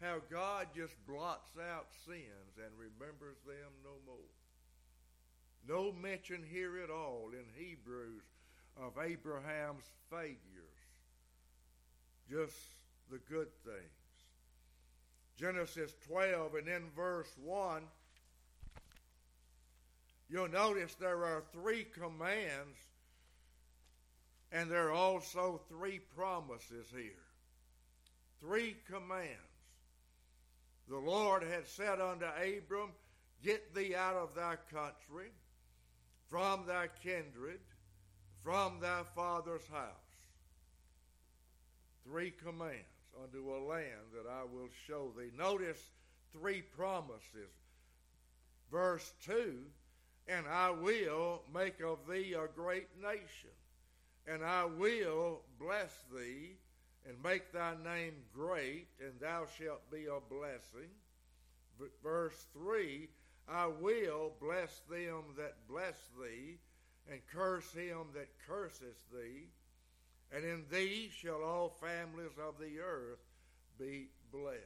how 0.01 0.17
God 0.29 0.67
just 0.75 0.93
blots 1.07 1.51
out 1.57 1.87
sins 2.05 2.57
and 2.57 2.71
remembers 2.77 3.37
them 3.45 3.71
no 3.83 3.91
more. 4.05 4.15
No 5.67 5.91
mention 5.91 6.43
here 6.49 6.79
at 6.83 6.89
all 6.89 7.31
in 7.33 7.45
Hebrews 7.55 8.23
of 8.81 8.93
Abraham's 9.03 9.85
failures, 10.09 10.37
just 12.29 12.55
the 13.11 13.19
good 13.29 13.49
things. 13.65 13.77
Genesis 15.37 15.93
12 16.07 16.55
and 16.55 16.67
in 16.67 16.83
verse 16.95 17.31
1, 17.43 17.83
you'll 20.29 20.47
notice 20.47 20.95
there 20.95 21.25
are 21.25 21.43
three 21.53 21.83
commands 21.83 22.77
And 24.51 24.71
there 24.71 24.87
are 24.87 24.93
also 24.93 25.61
three 25.69 25.99
promises 26.15 26.87
here, 26.91 27.25
three 28.39 28.77
commands. 28.89 29.56
The 30.89 30.97
Lord 30.97 31.43
had 31.43 31.67
said 31.67 31.99
unto 31.99 32.25
Abram, 32.25 32.91
Get 33.43 33.75
thee 33.75 33.93
out 33.95 34.15
of 34.15 34.33
thy 34.35 34.55
country, 34.71 35.31
from 36.29 36.65
thy 36.65 36.87
kindred, 37.03 37.59
from 38.43 38.79
thy 38.79 39.03
father's 39.15 39.67
house. 39.67 39.91
Three 42.05 42.31
commands 42.31 42.85
unto 43.21 43.53
a 43.53 43.59
land 43.67 44.13
that 44.13 44.29
I 44.29 44.43
will 44.43 44.69
show 44.87 45.11
thee. 45.17 45.29
Notice 45.37 45.81
three 46.31 46.61
promises. 46.61 47.51
Verse 48.71 49.13
2 49.25 49.55
And 50.27 50.47
I 50.47 50.71
will 50.71 51.41
make 51.53 51.81
of 51.81 51.99
thee 52.09 52.33
a 52.33 52.47
great 52.47 52.87
nation, 53.01 53.55
and 54.25 54.43
I 54.43 54.65
will 54.65 55.41
bless 55.59 55.91
thee, 56.13 56.55
and 57.07 57.15
make 57.23 57.51
thy 57.53 57.73
name 57.83 58.13
great, 58.33 58.87
and 58.99 59.19
thou 59.19 59.45
shalt 59.57 59.89
be 59.91 60.05
a 60.05 60.19
blessing. 60.33 60.89
Verse 62.03 62.45
3 62.53 63.07
I 63.49 63.67
will 63.67 64.33
bless 64.41 64.81
them 64.89 65.23
that 65.37 65.55
bless 65.69 65.95
thee, 66.21 66.57
and 67.09 67.21
curse 67.33 67.71
him 67.71 68.07
that 68.13 68.27
curses 68.45 68.97
thee, 69.13 69.47
and 70.33 70.43
in 70.43 70.65
thee 70.69 71.09
shall 71.15 71.41
all 71.41 71.69
families 71.69 72.37
of 72.45 72.55
the 72.59 72.79
earth 72.79 73.23
be 73.79 74.09
blessed. 74.33 74.57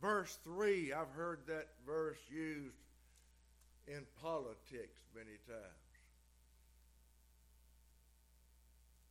Verse 0.00 0.38
3, 0.44 0.92
I've 0.92 1.10
heard 1.14 1.40
that 1.46 1.68
verse 1.86 2.18
used 2.28 2.74
in 3.86 4.00
politics 4.20 5.02
many 5.14 5.36
times. 5.46 5.79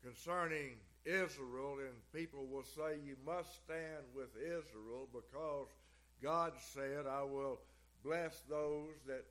Concerning 0.04 0.78
Israel, 1.06 1.78
and 1.80 1.96
people 2.14 2.46
will 2.46 2.64
say 2.64 3.00
you 3.06 3.16
must 3.26 3.50
stand 3.66 4.04
with 4.16 4.30
Israel 4.38 5.08
because 5.12 5.68
God 6.22 6.54
said, 6.74 7.06
I 7.10 7.24
will 7.24 7.60
bless 8.04 8.42
those 8.50 8.96
that, 9.08 9.26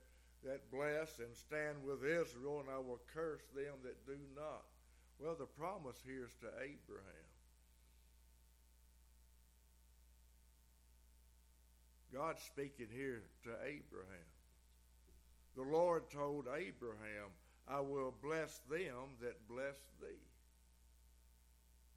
that 0.45 0.71
bless 0.71 1.19
and 1.19 1.35
stand 1.37 1.77
with 1.87 2.05
Israel, 2.05 2.61
and 2.61 2.69
I 2.71 2.79
will 2.79 3.01
curse 3.15 3.45
them 3.55 3.75
that 3.85 4.07
do 4.07 4.19
not. 4.37 4.65
Well, 5.19 5.37
the 5.39 5.47
promise 5.47 5.97
here 6.07 6.25
is 6.25 6.35
to 6.41 6.49
Abraham. 6.63 7.29
God 12.13 12.37
speaking 12.39 12.89
here 12.91 13.23
to 13.45 13.51
Abraham. 13.65 14.29
The 15.57 15.63
Lord 15.63 16.11
told 16.11 16.47
Abraham, 16.47 17.31
I 17.69 17.81
will 17.81 18.15
bless 18.23 18.61
them 18.71 19.19
that 19.21 19.47
bless 19.49 19.77
thee, 20.01 20.23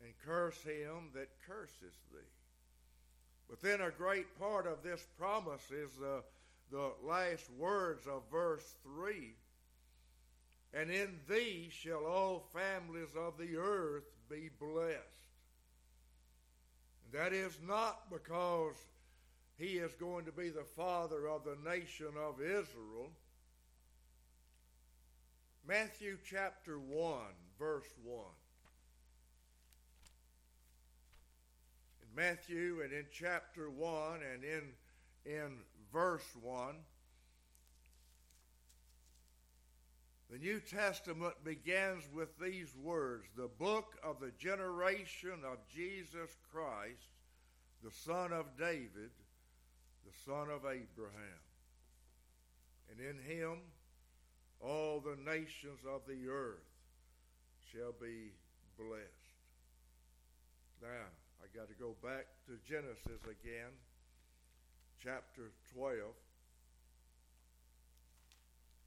and 0.03 0.13
curse 0.25 0.61
him 0.63 1.09
that 1.13 1.29
curses 1.47 1.97
thee. 2.11 2.19
But 3.49 3.61
then 3.61 3.81
a 3.81 3.91
great 3.91 4.39
part 4.39 4.65
of 4.65 4.83
this 4.83 5.05
promise 5.17 5.71
is 5.71 5.91
the, 5.99 6.23
the 6.71 6.91
last 7.03 7.49
words 7.57 8.07
of 8.07 8.23
verse 8.31 8.73
3 8.83 9.33
and 10.73 10.89
in 10.89 11.19
thee 11.27 11.69
shall 11.69 12.05
all 12.05 12.47
families 12.53 13.09
of 13.17 13.37
the 13.37 13.57
earth 13.57 14.05
be 14.29 14.49
blessed. 14.59 14.97
And 17.03 17.21
that 17.21 17.33
is 17.33 17.57
not 17.67 18.09
because 18.09 18.75
he 19.57 19.77
is 19.77 19.93
going 19.95 20.25
to 20.25 20.31
be 20.31 20.49
the 20.49 20.63
father 20.63 21.27
of 21.27 21.43
the 21.43 21.57
nation 21.69 22.13
of 22.17 22.41
Israel. 22.41 23.11
Matthew 25.67 26.17
chapter 26.27 26.79
1, 26.79 27.17
verse 27.59 27.93
1. 28.03 28.23
Matthew 32.15 32.81
and 32.83 32.91
in 32.91 33.05
chapter 33.11 33.69
1 33.69 34.19
and 34.33 34.43
in, 34.43 34.63
in 35.25 35.57
verse 35.91 36.27
1, 36.41 36.75
The 40.31 40.37
New 40.37 40.61
Testament 40.61 41.33
begins 41.43 42.03
with 42.13 42.29
these 42.39 42.73
words 42.81 43.25
the 43.35 43.49
book 43.59 43.97
of 44.01 44.21
the 44.21 44.31
generation 44.39 45.39
of 45.45 45.57
Jesus 45.67 46.37
Christ, 46.53 47.09
the 47.83 47.91
son 47.91 48.31
of 48.31 48.45
David, 48.57 49.11
the 50.05 50.13
son 50.25 50.47
of 50.49 50.61
Abraham. 50.65 51.41
And 52.89 52.99
in 52.99 53.17
him 53.23 53.57
all 54.61 55.01
the 55.01 55.17
nations 55.29 55.79
of 55.85 56.01
the 56.07 56.29
earth 56.29 56.63
shall 57.71 57.93
be 57.99 58.31
blessed. 58.77 59.01
Now, 60.81 61.07
I 61.41 61.57
got 61.57 61.67
to 61.67 61.75
go 61.75 61.95
back 62.03 62.27
to 62.45 62.53
Genesis 62.69 63.21
again, 63.23 63.71
chapter 65.03 65.51
12. 65.73 65.97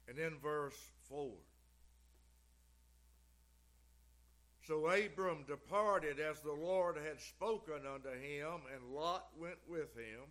And 0.07 0.17
in 0.17 0.37
verse 0.39 0.77
4. 1.09 1.31
So 4.67 4.87
Abram 4.89 5.43
departed 5.47 6.19
as 6.19 6.39
the 6.39 6.51
Lord 6.51 6.97
had 6.97 7.21
spoken 7.21 7.85
unto 7.85 8.09
him, 8.09 8.61
and 8.73 8.95
Lot 8.95 9.27
went 9.39 9.59
with 9.67 9.93
him. 9.95 10.25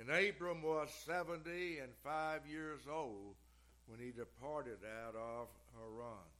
And 0.00 0.10
Abram 0.10 0.62
was 0.62 0.88
seventy 1.06 1.78
and 1.78 1.92
five 2.02 2.40
years 2.50 2.80
old 2.90 3.36
when 3.86 4.00
he 4.00 4.10
departed 4.10 4.78
out 5.06 5.14
of 5.14 5.46
Haran. 5.76 6.33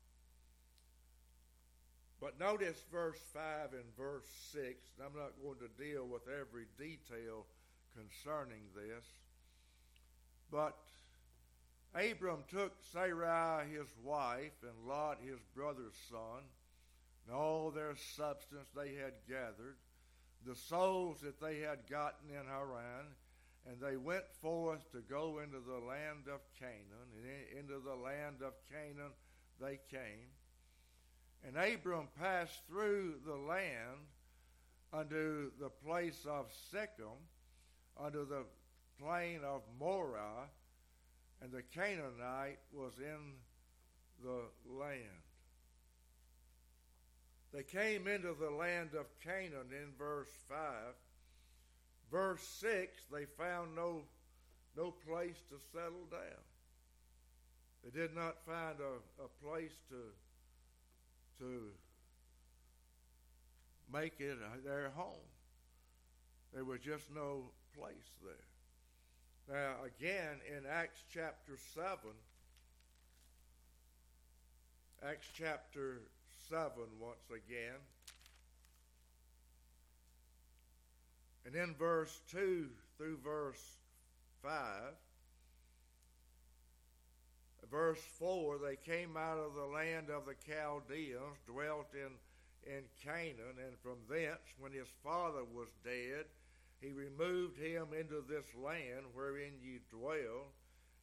But 2.24 2.40
notice 2.40 2.82
verse 2.90 3.20
5 3.34 3.74
and 3.74 3.96
verse 3.98 4.24
6. 4.52 4.64
I'm 4.98 5.12
not 5.14 5.34
going 5.42 5.58
to 5.58 5.84
deal 5.84 6.06
with 6.06 6.22
every 6.26 6.64
detail 6.78 7.44
concerning 7.94 8.62
this. 8.74 9.04
But 10.50 10.74
Abram 11.94 12.44
took 12.50 12.72
Sarai 12.94 13.66
his 13.70 13.88
wife 14.02 14.56
and 14.62 14.88
Lot 14.88 15.18
his 15.22 15.38
brother's 15.54 15.92
son, 16.08 16.48
and 17.26 17.36
all 17.36 17.70
their 17.70 17.94
substance 18.16 18.68
they 18.74 18.94
had 18.94 19.12
gathered, 19.28 19.76
the 20.46 20.56
souls 20.56 21.20
that 21.20 21.42
they 21.42 21.60
had 21.60 21.86
gotten 21.90 22.30
in 22.30 22.46
Haran, 22.46 23.04
and 23.68 23.76
they 23.82 23.98
went 23.98 24.24
forth 24.40 24.90
to 24.92 25.02
go 25.10 25.40
into 25.40 25.60
the 25.60 25.84
land 25.86 26.24
of 26.32 26.40
Canaan, 26.58 27.12
and 27.20 27.58
into 27.58 27.80
the 27.80 27.94
land 27.94 28.36
of 28.40 28.54
Canaan 28.72 29.12
they 29.60 29.78
came. 29.90 30.32
And 31.46 31.56
Abram 31.56 32.08
passed 32.18 32.66
through 32.66 33.14
the 33.26 33.36
land 33.36 34.00
unto 34.92 35.50
the 35.60 35.68
place 35.68 36.24
of 36.26 36.46
Shechem, 36.70 37.18
unto 38.00 38.26
the 38.26 38.44
plain 38.98 39.40
of 39.44 39.62
Moreh, 39.78 40.48
and 41.42 41.52
the 41.52 41.62
Canaanite 41.62 42.60
was 42.72 42.92
in 42.98 43.34
the 44.22 44.42
land. 44.66 45.00
They 47.52 47.62
came 47.62 48.08
into 48.08 48.34
the 48.34 48.50
land 48.50 48.90
of 48.98 49.06
Canaan 49.22 49.70
in 49.70 49.92
verse 49.98 50.30
5. 50.48 50.58
Verse 52.10 52.42
6, 52.60 52.96
they 53.12 53.26
found 53.26 53.76
no, 53.76 54.02
no 54.76 54.92
place 55.06 55.36
to 55.50 55.56
settle 55.72 56.06
down. 56.10 56.42
They 57.84 57.90
did 57.90 58.14
not 58.14 58.44
find 58.46 58.78
a, 58.80 59.22
a 59.22 59.28
place 59.42 59.76
to, 59.90 59.96
to 61.38 61.70
make 63.92 64.20
it 64.20 64.38
their 64.64 64.90
home. 64.96 65.28
There 66.52 66.64
was 66.64 66.80
just 66.80 67.04
no 67.14 67.50
place 67.76 68.10
there. 68.22 69.56
Now, 69.56 69.74
again, 69.84 70.40
in 70.48 70.64
Acts 70.70 71.02
chapter 71.12 71.58
7, 71.74 71.88
Acts 75.06 75.26
chapter 75.36 76.00
7, 76.48 76.70
once 76.98 77.28
again, 77.30 77.76
and 81.44 81.54
in 81.54 81.74
verse 81.74 82.20
2 82.30 82.68
through 82.96 83.18
verse 83.22 83.62
5, 84.42 84.52
verse 87.70 88.00
4, 88.18 88.58
they 88.58 88.76
came 88.76 89.16
out 89.16 89.38
of 89.38 89.54
the 89.54 89.66
land 89.66 90.10
of 90.10 90.24
the 90.26 90.34
Chaldeans, 90.46 91.38
dwelt 91.46 91.88
in, 91.94 92.12
in 92.70 92.82
Canaan, 93.02 93.58
and 93.64 93.78
from 93.82 93.98
thence, 94.08 94.54
when 94.58 94.72
his 94.72 94.88
father 95.02 95.44
was 95.44 95.68
dead, 95.84 96.26
he 96.80 96.92
removed 96.92 97.58
him 97.58 97.88
into 97.98 98.22
this 98.28 98.46
land 98.54 99.06
wherein 99.14 99.52
ye 99.62 99.80
dwell, 99.90 100.52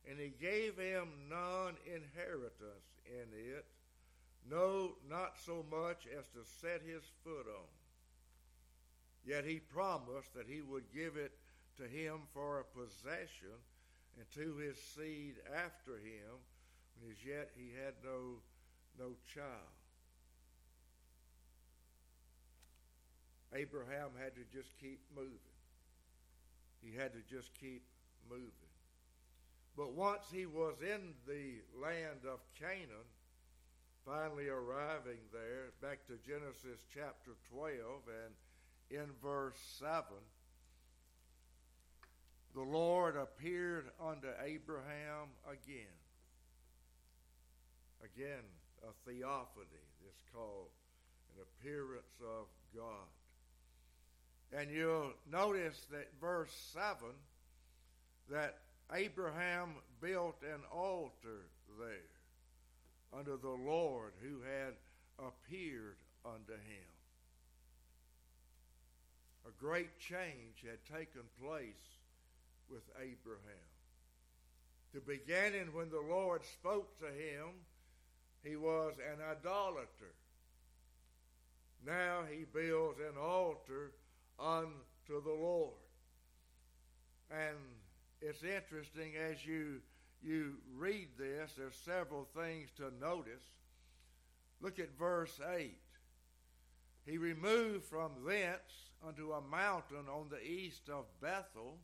and 0.09 0.19
he 0.19 0.33
gave 0.39 0.77
him 0.77 1.07
none 1.29 1.75
inheritance 1.85 2.99
in 3.05 3.27
it, 3.33 3.65
no, 4.49 4.93
not 5.09 5.37
so 5.45 5.65
much 5.69 6.07
as 6.17 6.25
to 6.29 6.43
set 6.59 6.81
his 6.81 7.03
foot 7.23 7.45
on. 7.47 7.69
Yet 9.25 9.45
he 9.45 9.59
promised 9.59 10.33
that 10.33 10.47
he 10.47 10.61
would 10.61 10.91
give 10.93 11.15
it 11.15 11.31
to 11.77 11.83
him 11.83 12.21
for 12.33 12.59
a 12.59 12.63
possession 12.63 13.57
and 14.17 14.25
to 14.31 14.57
his 14.57 14.77
seed 14.95 15.35
after 15.55 15.97
him 15.97 16.41
and 17.01 17.11
as 17.11 17.17
yet 17.25 17.49
he 17.55 17.71
had 17.83 17.93
no, 18.03 18.41
no 18.99 19.15
child. 19.33 19.73
Abraham 23.53 24.11
had 24.21 24.35
to 24.35 24.41
just 24.53 24.69
keep 24.79 24.99
moving. 25.15 25.57
He 26.81 26.95
had 26.95 27.11
to 27.13 27.19
just 27.29 27.49
keep 27.59 27.83
moving. 28.29 28.71
But 29.75 29.93
once 29.93 30.23
he 30.31 30.45
was 30.45 30.75
in 30.81 31.13
the 31.27 31.61
land 31.81 32.21
of 32.27 32.39
Canaan, 32.59 33.07
finally 34.05 34.47
arriving 34.47 35.19
there, 35.31 35.71
back 35.81 36.05
to 36.07 36.13
Genesis 36.25 36.79
chapter 36.93 37.31
12 37.51 37.77
and 38.25 38.99
in 38.99 39.07
verse 39.21 39.57
7, 39.79 40.03
the 42.53 42.61
Lord 42.61 43.15
appeared 43.15 43.85
unto 43.99 44.27
Abraham 44.43 45.29
again. 45.47 46.00
Again, 48.03 48.43
a 48.83 48.91
theophany 49.05 49.85
is 50.07 50.15
called 50.33 50.69
an 51.35 51.43
appearance 51.43 52.19
of 52.21 52.47
God. 52.75 53.09
And 54.53 54.69
you'll 54.69 55.13
notice 55.31 55.79
that 55.91 56.07
verse 56.19 56.51
7 56.73 56.97
that 58.29 58.57
Abraham 58.93 59.75
built 60.01 60.41
an 60.43 60.61
altar 60.71 61.47
there 61.79 63.17
unto 63.17 63.39
the 63.39 63.49
Lord 63.49 64.13
who 64.21 64.41
had 64.41 64.73
appeared 65.19 65.95
unto 66.25 66.53
him. 66.53 66.91
A 69.47 69.63
great 69.63 69.99
change 69.99 70.63
had 70.63 70.97
taken 70.97 71.21
place 71.41 71.99
with 72.69 72.83
Abraham. 72.97 73.69
The 74.93 75.01
beginning, 75.01 75.73
when 75.73 75.89
the 75.89 76.01
Lord 76.01 76.41
spoke 76.45 76.99
to 76.99 77.07
him, 77.07 77.47
he 78.43 78.55
was 78.55 78.95
an 78.97 79.19
idolater. 79.21 80.15
Now 81.85 82.23
he 82.29 82.45
builds 82.45 82.99
an 82.99 83.17
altar 83.19 83.91
unto 84.39 85.23
the 85.23 85.33
Lord. 85.33 85.73
And 87.29 87.57
it's 88.21 88.43
interesting 88.43 89.13
as 89.15 89.45
you 89.45 89.81
you 90.23 90.57
read 90.77 91.07
this, 91.17 91.53
there's 91.57 91.75
several 91.83 92.27
things 92.35 92.69
to 92.77 92.91
notice. 93.01 93.43
Look 94.61 94.77
at 94.77 94.97
verse 94.97 95.39
8. 95.55 95.75
He 97.05 97.17
removed 97.17 97.85
from 97.85 98.11
thence 98.27 98.91
unto 99.05 99.31
a 99.31 99.41
mountain 99.41 100.05
on 100.07 100.29
the 100.29 100.43
east 100.43 100.89
of 100.89 101.05
Bethel, 101.19 101.79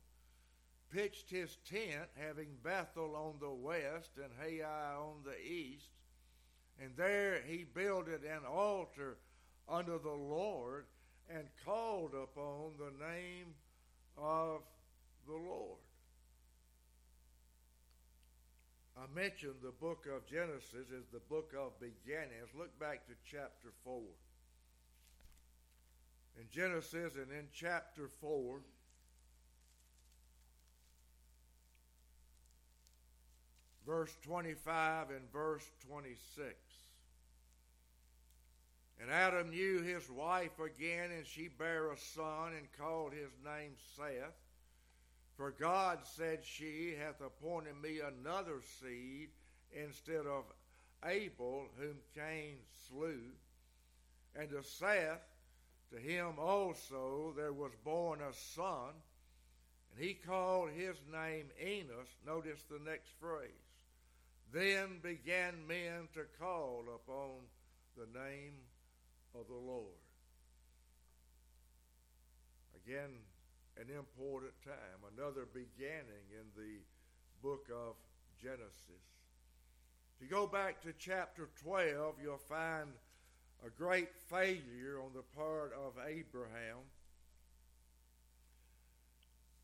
pitched 0.93 1.31
his 1.31 1.57
tent, 1.67 2.09
having 2.15 2.49
Bethel 2.63 3.15
on 3.15 3.39
the 3.39 3.49
west 3.49 4.11
and 4.17 4.31
Hai 4.39 4.63
on 4.63 5.23
the 5.25 5.39
east, 5.41 5.89
and 6.81 6.91
there 6.95 7.41
he 7.47 7.65
builded 7.73 8.23
an 8.23 8.45
altar 8.49 9.17
unto 9.67 10.01
the 10.01 10.09
Lord 10.09 10.85
and 11.29 11.47
called 11.65 12.13
upon 12.13 12.73
the 12.77 13.05
name 13.05 13.53
of 14.17 14.61
the 15.27 15.33
Lord. 15.33 15.79
I 18.97 19.05
mentioned 19.13 19.55
the 19.61 19.71
book 19.71 20.07
of 20.13 20.25
Genesis 20.27 20.89
is 20.91 21.05
the 21.13 21.19
book 21.29 21.53
of 21.57 21.79
beginnings. 21.79 22.49
Look 22.57 22.77
back 22.79 23.05
to 23.07 23.13
chapter 23.29 23.69
4. 23.83 24.01
In 26.39 26.45
Genesis 26.51 27.15
and 27.15 27.31
in 27.31 27.47
chapter 27.53 28.09
4, 28.21 28.59
verse 33.85 34.15
25 34.23 35.09
and 35.11 35.31
verse 35.31 35.63
26. 35.87 36.53
And 38.99 39.11
Adam 39.11 39.51
knew 39.51 39.81
his 39.81 40.09
wife 40.09 40.59
again, 40.59 41.11
and 41.11 41.25
she 41.25 41.47
bare 41.47 41.91
a 41.91 41.97
son, 41.97 42.53
and 42.57 42.67
called 42.77 43.13
his 43.13 43.31
name 43.45 43.73
Seth. 43.95 44.33
For 45.35 45.51
God 45.51 45.99
said, 46.03 46.43
She 46.43 46.95
hath 46.99 47.21
appointed 47.21 47.79
me 47.81 47.99
another 47.99 48.59
seed 48.81 49.29
instead 49.71 50.25
of 50.25 50.45
Abel, 51.05 51.67
whom 51.79 51.97
Cain 52.15 52.57
slew. 52.87 53.21
And 54.35 54.49
to 54.49 54.63
Seth, 54.63 55.21
to 55.91 55.99
him 55.99 56.39
also 56.39 57.33
there 57.37 57.53
was 57.53 57.71
born 57.83 58.19
a 58.21 58.33
son, 58.33 58.93
and 59.91 60.03
he 60.03 60.15
called 60.15 60.71
his 60.71 60.97
name 61.11 61.49
Enos. 61.63 62.09
Notice 62.25 62.63
the 62.63 62.79
next 62.79 63.09
phrase. 63.19 63.51
Then 64.51 64.99
began 65.03 65.67
men 65.67 66.07
to 66.13 66.25
call 66.39 66.85
upon 66.95 67.41
the 67.95 68.19
name 68.19 68.53
of 69.35 69.47
the 69.47 69.53
Lord. 69.53 69.97
Again, 72.85 73.11
an 73.77 73.87
important 73.95 74.53
time, 74.63 75.11
another 75.17 75.45
beginning 75.53 76.25
in 76.31 76.45
the 76.55 76.79
book 77.41 77.67
of 77.71 77.95
Genesis. 78.41 79.03
If 80.15 80.23
you 80.23 80.27
go 80.29 80.47
back 80.47 80.81
to 80.81 80.93
chapter 80.97 81.49
12, 81.63 82.15
you'll 82.23 82.37
find 82.37 82.89
a 83.65 83.69
great 83.69 84.09
failure 84.29 84.99
on 85.03 85.11
the 85.13 85.23
part 85.35 85.73
of 85.73 85.93
Abraham. 86.07 86.77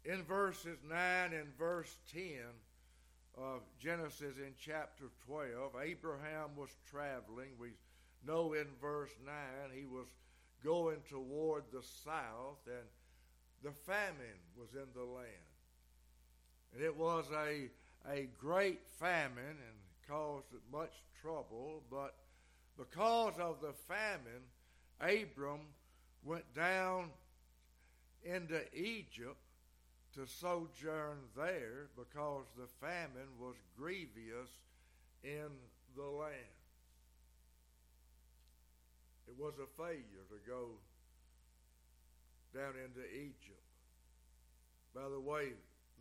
In 0.06 0.24
verses 0.24 0.78
9 0.88 1.34
and 1.34 1.58
verse 1.58 1.96
10 2.12 2.22
of 3.38 3.62
Genesis 3.80 4.38
in 4.38 4.54
chapter 4.60 5.06
12, 5.26 5.72
Abraham 5.84 6.50
was 6.56 6.70
traveling. 6.92 7.50
We 7.58 7.70
know 8.26 8.54
in 8.54 8.68
verse 8.82 9.12
9 9.26 9.34
he 9.76 9.86
was 9.86 10.08
going 10.64 10.98
toward 11.10 11.64
the 11.72 11.84
south 12.04 12.60
and 12.68 12.88
the 13.64 13.72
famine 13.72 14.40
was 14.58 14.70
in 14.74 14.88
the 14.96 15.04
land. 15.04 15.28
And 16.74 16.84
it 16.84 16.96
was 16.96 17.26
a, 17.32 17.70
a 18.10 18.28
great 18.40 18.82
famine 19.00 19.38
and 19.38 20.08
caused 20.08 20.46
much 20.72 20.94
trouble, 21.22 21.84
but 21.90 22.16
because 22.78 23.34
of 23.40 23.62
the 23.62 23.74
famine, 23.88 24.44
Abram 25.00 25.62
went 26.24 26.54
down 26.54 27.10
into 28.24 28.62
Egypt 28.76 29.38
to 30.16 30.28
sojourn 30.28 31.18
there 31.36 31.88
because 31.96 32.46
the 32.58 32.68
famine 32.80 33.30
was 33.40 33.56
grievous 33.78 34.50
in 35.24 35.50
the 35.96 36.04
land. 36.04 36.63
It 39.34 39.44
was 39.44 39.54
a 39.58 39.82
failure 39.82 40.26
to 40.30 40.50
go 40.50 40.68
down 42.54 42.74
into 42.78 43.04
Egypt. 43.10 43.66
By 44.94 45.10
the 45.10 45.20
way, 45.20 45.54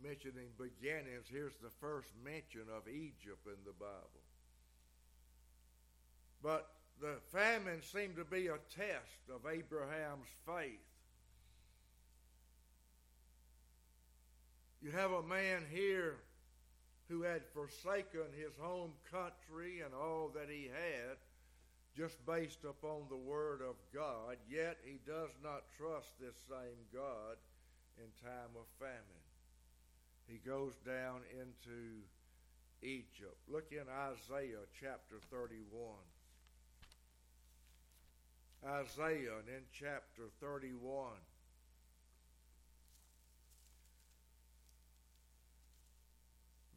mentioning 0.03 0.49
beginnings, 0.55 1.25
here's 1.31 1.57
the 1.63 1.71
first 1.81 2.09
mention 2.23 2.61
of 2.75 2.87
Egypt 2.87 3.47
in 3.47 3.57
the 3.65 3.73
Bible. 3.79 4.21
But 6.43 6.69
the 7.01 7.15
famine 7.31 7.81
seemed 7.81 8.17
to 8.17 8.25
be 8.25 8.47
a 8.47 8.59
test 8.75 9.31
of 9.33 9.51
Abraham's 9.51 10.29
faith. 10.45 10.79
You 14.83 14.91
have 14.91 15.11
a 15.11 15.23
man 15.23 15.63
here 15.71 16.17
who 17.09 17.23
had 17.23 17.41
forsaken 17.51 18.29
his 18.37 18.53
home 18.59 18.91
country 19.09 19.81
and 19.81 19.93
all 19.95 20.29
that 20.35 20.49
he 20.49 20.65
had 20.65 21.17
just 21.97 22.25
based 22.25 22.63
upon 22.63 23.01
the 23.09 23.17
Word 23.17 23.61
of 23.61 23.75
God, 23.93 24.37
yet 24.49 24.77
he 24.83 24.99
does 25.05 25.29
not 25.43 25.63
trust 25.77 26.09
this 26.19 26.35
same 26.49 26.79
God 26.93 27.37
in 27.97 28.09
time 28.27 28.53
of 28.55 28.65
famine. 28.79 29.23
He 30.27 30.37
goes 30.37 30.73
down 30.85 31.21
into 31.39 32.01
Egypt. 32.81 33.37
Look 33.47 33.71
in 33.71 33.85
Isaiah 33.89 34.65
chapter 34.79 35.17
31. 35.31 35.61
Isaiah 38.65 39.37
and 39.39 39.49
in 39.49 39.63
chapter 39.71 40.23
31. 40.41 41.11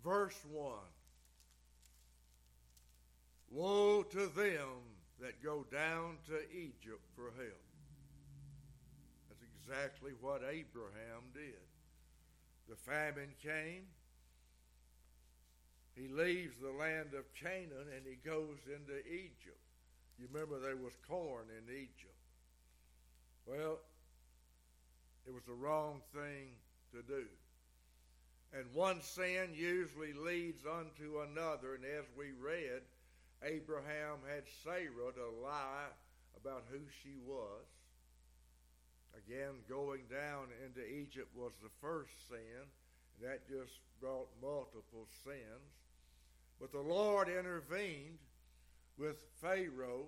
Verse 0.04 0.38
1 0.52 0.72
Woe 3.50 4.02
to 4.02 4.26
them 4.26 4.82
that 5.20 5.42
go 5.42 5.64
down 5.72 6.18
to 6.26 6.34
Egypt 6.52 7.02
for 7.14 7.32
help. 7.36 7.64
That's 9.28 9.40
exactly 9.66 10.12
what 10.20 10.42
Abraham 10.42 11.22
did. 11.34 11.66
The 12.68 12.76
famine 12.76 13.30
came. 13.42 13.86
He 15.94 16.08
leaves 16.08 16.56
the 16.60 16.70
land 16.70 17.14
of 17.14 17.24
Canaan 17.34 17.88
and 17.96 18.04
he 18.06 18.16
goes 18.28 18.58
into 18.66 18.98
Egypt. 19.08 19.60
You 20.18 20.28
remember 20.32 20.58
there 20.58 20.76
was 20.76 20.92
corn 21.08 21.46
in 21.50 21.72
Egypt. 21.74 22.14
Well, 23.46 23.78
it 25.26 25.32
was 25.32 25.44
the 25.46 25.54
wrong 25.54 26.00
thing 26.12 26.50
to 26.92 27.02
do. 27.02 27.24
And 28.52 28.64
one 28.74 29.00
sin 29.02 29.50
usually 29.54 30.12
leads 30.12 30.62
unto 30.64 31.20
another. 31.20 31.74
And 31.74 31.84
as 31.84 32.04
we 32.16 32.26
read, 32.32 32.82
Abraham 33.42 34.18
had 34.28 34.44
Sarah 34.62 35.12
to 35.14 35.42
lie 35.42 35.90
about 36.40 36.64
who 36.70 36.80
she 37.02 37.16
was. 37.26 37.64
Again, 39.24 39.54
going 39.68 40.02
down 40.10 40.48
into 40.64 40.86
Egypt 40.86 41.28
was 41.34 41.52
the 41.62 41.70
first 41.80 42.28
sin, 42.28 42.38
and 42.60 43.28
that 43.28 43.48
just 43.48 43.72
brought 44.00 44.28
multiple 44.42 45.06
sins. 45.24 45.72
But 46.60 46.72
the 46.72 46.80
Lord 46.80 47.28
intervened 47.28 48.18
with 48.98 49.16
Pharaoh, 49.40 50.06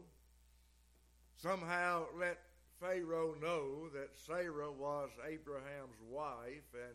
somehow 1.37 2.05
let 2.19 2.39
Pharaoh 2.81 3.35
know 3.41 3.89
that 3.91 4.17
Sarah 4.27 4.71
was 4.71 5.11
Abraham's 5.27 6.01
wife, 6.09 6.69
and 6.75 6.95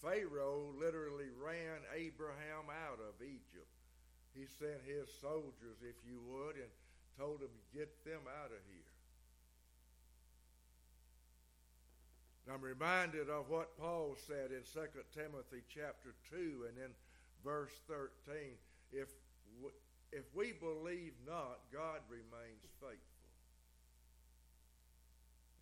Pharaoh 0.00 0.72
literally 0.78 1.30
ran 1.42 1.80
Abraham 1.94 2.68
out 2.86 3.00
of 3.00 3.20
Egypt. 3.22 3.72
He 4.34 4.46
sent 4.46 4.82
his 4.86 5.08
soldiers, 5.20 5.80
if 5.82 5.96
you 6.06 6.20
would, 6.28 6.56
and 6.56 6.70
told 7.18 7.40
them 7.40 7.54
get 7.72 8.04
them 8.04 8.20
out 8.42 8.50
of 8.50 8.62
here. 8.68 8.83
And 12.44 12.54
I'm 12.54 12.62
reminded 12.62 13.30
of 13.30 13.48
what 13.48 13.76
Paul 13.78 14.16
said 14.26 14.52
in 14.52 14.60
2 14.68 14.80
Timothy 15.16 15.64
chapter 15.72 16.14
2 16.30 16.68
and 16.68 16.76
in 16.76 16.92
verse 17.42 17.72
13. 17.88 18.10
If, 18.92 19.08
if 20.12 20.24
we 20.34 20.52
believe 20.52 21.14
not, 21.26 21.60
God 21.72 22.04
remains 22.08 22.68
faithful. 22.80 23.14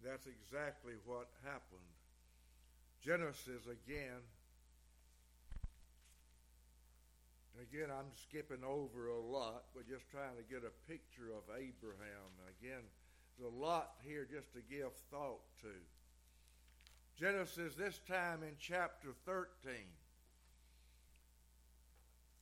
That's 0.02 0.26
exactly 0.26 0.94
what 1.06 1.28
happened. 1.44 1.86
Genesis 3.04 3.62
again. 3.70 4.22
Again, 7.62 7.94
I'm 7.94 8.10
skipping 8.26 8.64
over 8.66 9.08
a 9.08 9.20
lot, 9.20 9.70
but 9.74 9.86
just 9.86 10.10
trying 10.10 10.34
to 10.34 10.42
get 10.50 10.66
a 10.66 10.74
picture 10.90 11.30
of 11.30 11.46
Abraham. 11.54 12.30
Again, 12.58 12.82
there's 13.38 13.52
a 13.52 13.54
lot 13.54 13.94
here 14.02 14.26
just 14.26 14.52
to 14.54 14.62
give 14.66 14.90
thought 15.10 15.46
to. 15.62 15.70
Genesis, 17.18 17.74
this 17.74 18.00
time 18.08 18.42
in 18.42 18.54
chapter 18.58 19.08
13. 19.26 19.74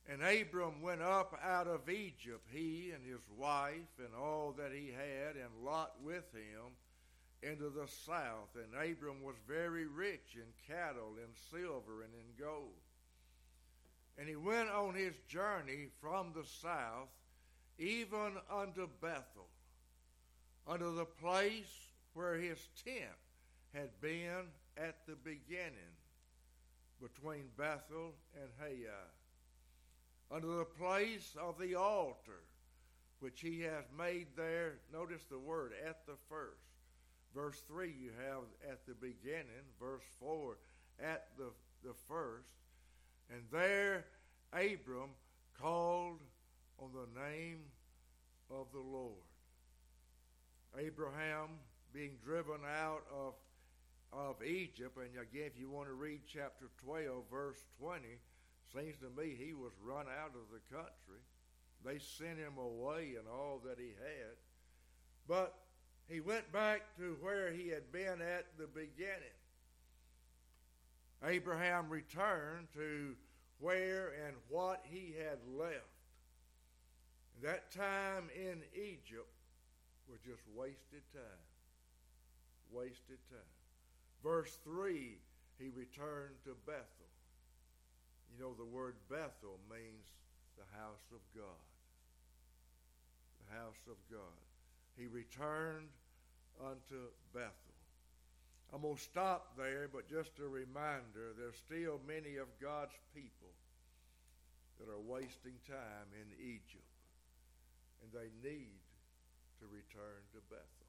And 0.09 0.21
Abram 0.23 0.81
went 0.81 1.01
up 1.01 1.39
out 1.43 1.67
of 1.67 1.89
Egypt, 1.89 2.47
he 2.51 2.91
and 2.93 3.05
his 3.05 3.21
wife 3.37 3.99
and 3.99 4.15
all 4.19 4.53
that 4.57 4.71
he 4.73 4.87
had, 4.87 5.35
and 5.35 5.63
Lot 5.63 5.93
with 6.03 6.25
him, 6.33 6.73
into 7.43 7.69
the 7.69 7.87
south. 8.05 8.55
And 8.55 8.73
Abram 8.73 9.21
was 9.23 9.35
very 9.47 9.85
rich 9.85 10.35
in 10.35 10.73
cattle, 10.73 11.13
in 11.17 11.29
silver, 11.49 12.01
and 12.03 12.13
in 12.13 12.43
gold. 12.43 12.73
And 14.17 14.27
he 14.27 14.35
went 14.35 14.69
on 14.69 14.95
his 14.95 15.15
journey 15.27 15.87
from 16.01 16.33
the 16.33 16.45
south, 16.61 17.09
even 17.77 18.33
unto 18.51 18.87
Bethel, 19.01 19.47
unto 20.67 20.95
the 20.95 21.05
place 21.05 21.71
where 22.13 22.35
his 22.35 22.59
tent 22.83 23.17
had 23.73 23.89
been 24.01 24.47
at 24.77 24.97
the 25.07 25.15
beginning 25.15 25.95
between 27.01 27.45
Bethel 27.57 28.13
and 28.35 28.49
Hai, 28.59 28.85
under 30.33 30.47
the 30.47 30.65
place 30.65 31.35
of 31.39 31.59
the 31.59 31.75
altar 31.75 32.43
which 33.19 33.39
he 33.41 33.61
has 33.61 33.85
made 33.97 34.27
there. 34.35 34.73
Notice 34.91 35.23
the 35.29 35.39
word 35.39 35.73
at 35.87 36.05
the 36.05 36.15
first. 36.27 36.61
Verse 37.33 37.61
3 37.67 37.87
you 37.87 38.11
have 38.27 38.43
at 38.69 38.85
the 38.85 38.95
beginning. 38.95 39.45
Verse 39.79 40.03
4 40.19 40.57
at 41.01 41.27
the, 41.37 41.51
the 41.83 41.93
first. 42.07 42.49
And 43.31 43.43
there 43.51 44.05
Abram 44.53 45.11
called 45.59 46.19
on 46.79 46.89
the 46.93 47.21
name 47.21 47.59
of 48.49 48.67
the 48.73 48.79
Lord. 48.79 49.13
Abraham 50.77 51.59
being 51.93 52.17
driven 52.23 52.61
out 52.67 53.03
of 53.13 53.33
of 54.13 54.43
Egypt. 54.43 54.97
And 54.97 55.21
again, 55.21 55.49
if 55.53 55.59
you 55.59 55.69
want 55.69 55.87
to 55.87 55.93
read 55.93 56.21
chapter 56.31 56.69
12, 56.83 57.23
verse 57.31 57.59
20, 57.79 58.01
seems 58.73 58.97
to 58.97 59.21
me 59.21 59.35
he 59.37 59.53
was 59.53 59.71
run 59.83 60.05
out 60.07 60.33
of 60.35 60.47
the 60.51 60.75
country. 60.75 61.21
They 61.83 61.99
sent 61.99 62.37
him 62.37 62.57
away 62.57 63.15
and 63.17 63.27
all 63.27 63.61
that 63.65 63.77
he 63.79 63.89
had. 63.89 64.35
But 65.27 65.55
he 66.07 66.19
went 66.19 66.51
back 66.51 66.81
to 66.97 67.17
where 67.21 67.51
he 67.51 67.69
had 67.69 67.91
been 67.91 68.21
at 68.21 68.45
the 68.57 68.67
beginning. 68.67 69.37
Abraham 71.23 71.89
returned 71.89 72.67
to 72.73 73.15
where 73.59 74.11
and 74.25 74.35
what 74.49 74.83
he 74.89 75.13
had 75.17 75.37
left. 75.57 75.85
That 77.43 77.71
time 77.71 78.29
in 78.35 78.61
Egypt 78.75 79.29
was 80.09 80.19
just 80.25 80.41
wasted 80.55 81.03
time. 81.13 81.43
Wasted 82.71 83.17
time. 83.29 83.60
Verse 84.23 84.57
3, 84.63 85.17
he 85.57 85.69
returned 85.69 86.37
to 86.45 86.55
Bethel. 86.65 87.09
You 88.31 88.43
know, 88.43 88.53
the 88.57 88.65
word 88.65 88.95
Bethel 89.09 89.59
means 89.69 90.05
the 90.57 90.77
house 90.77 91.05
of 91.11 91.21
God. 91.35 91.65
The 93.45 93.57
house 93.57 93.81
of 93.89 93.97
God. 94.11 94.41
He 94.97 95.07
returned 95.07 95.89
unto 96.59 97.09
Bethel. 97.33 97.71
I'm 98.73 98.83
going 98.83 98.95
to 98.95 99.01
stop 99.01 99.57
there, 99.57 99.89
but 99.91 100.07
just 100.07 100.39
a 100.39 100.47
reminder 100.47 101.35
there's 101.35 101.59
still 101.59 101.99
many 102.07 102.37
of 102.37 102.47
God's 102.61 102.95
people 103.13 103.51
that 104.79 104.87
are 104.87 105.01
wasting 105.01 105.59
time 105.67 106.07
in 106.15 106.29
Egypt, 106.39 106.95
and 108.01 108.09
they 108.15 108.31
need 108.41 108.79
to 109.59 109.65
return 109.67 110.23
to 110.31 110.39
Bethel. 110.49 110.80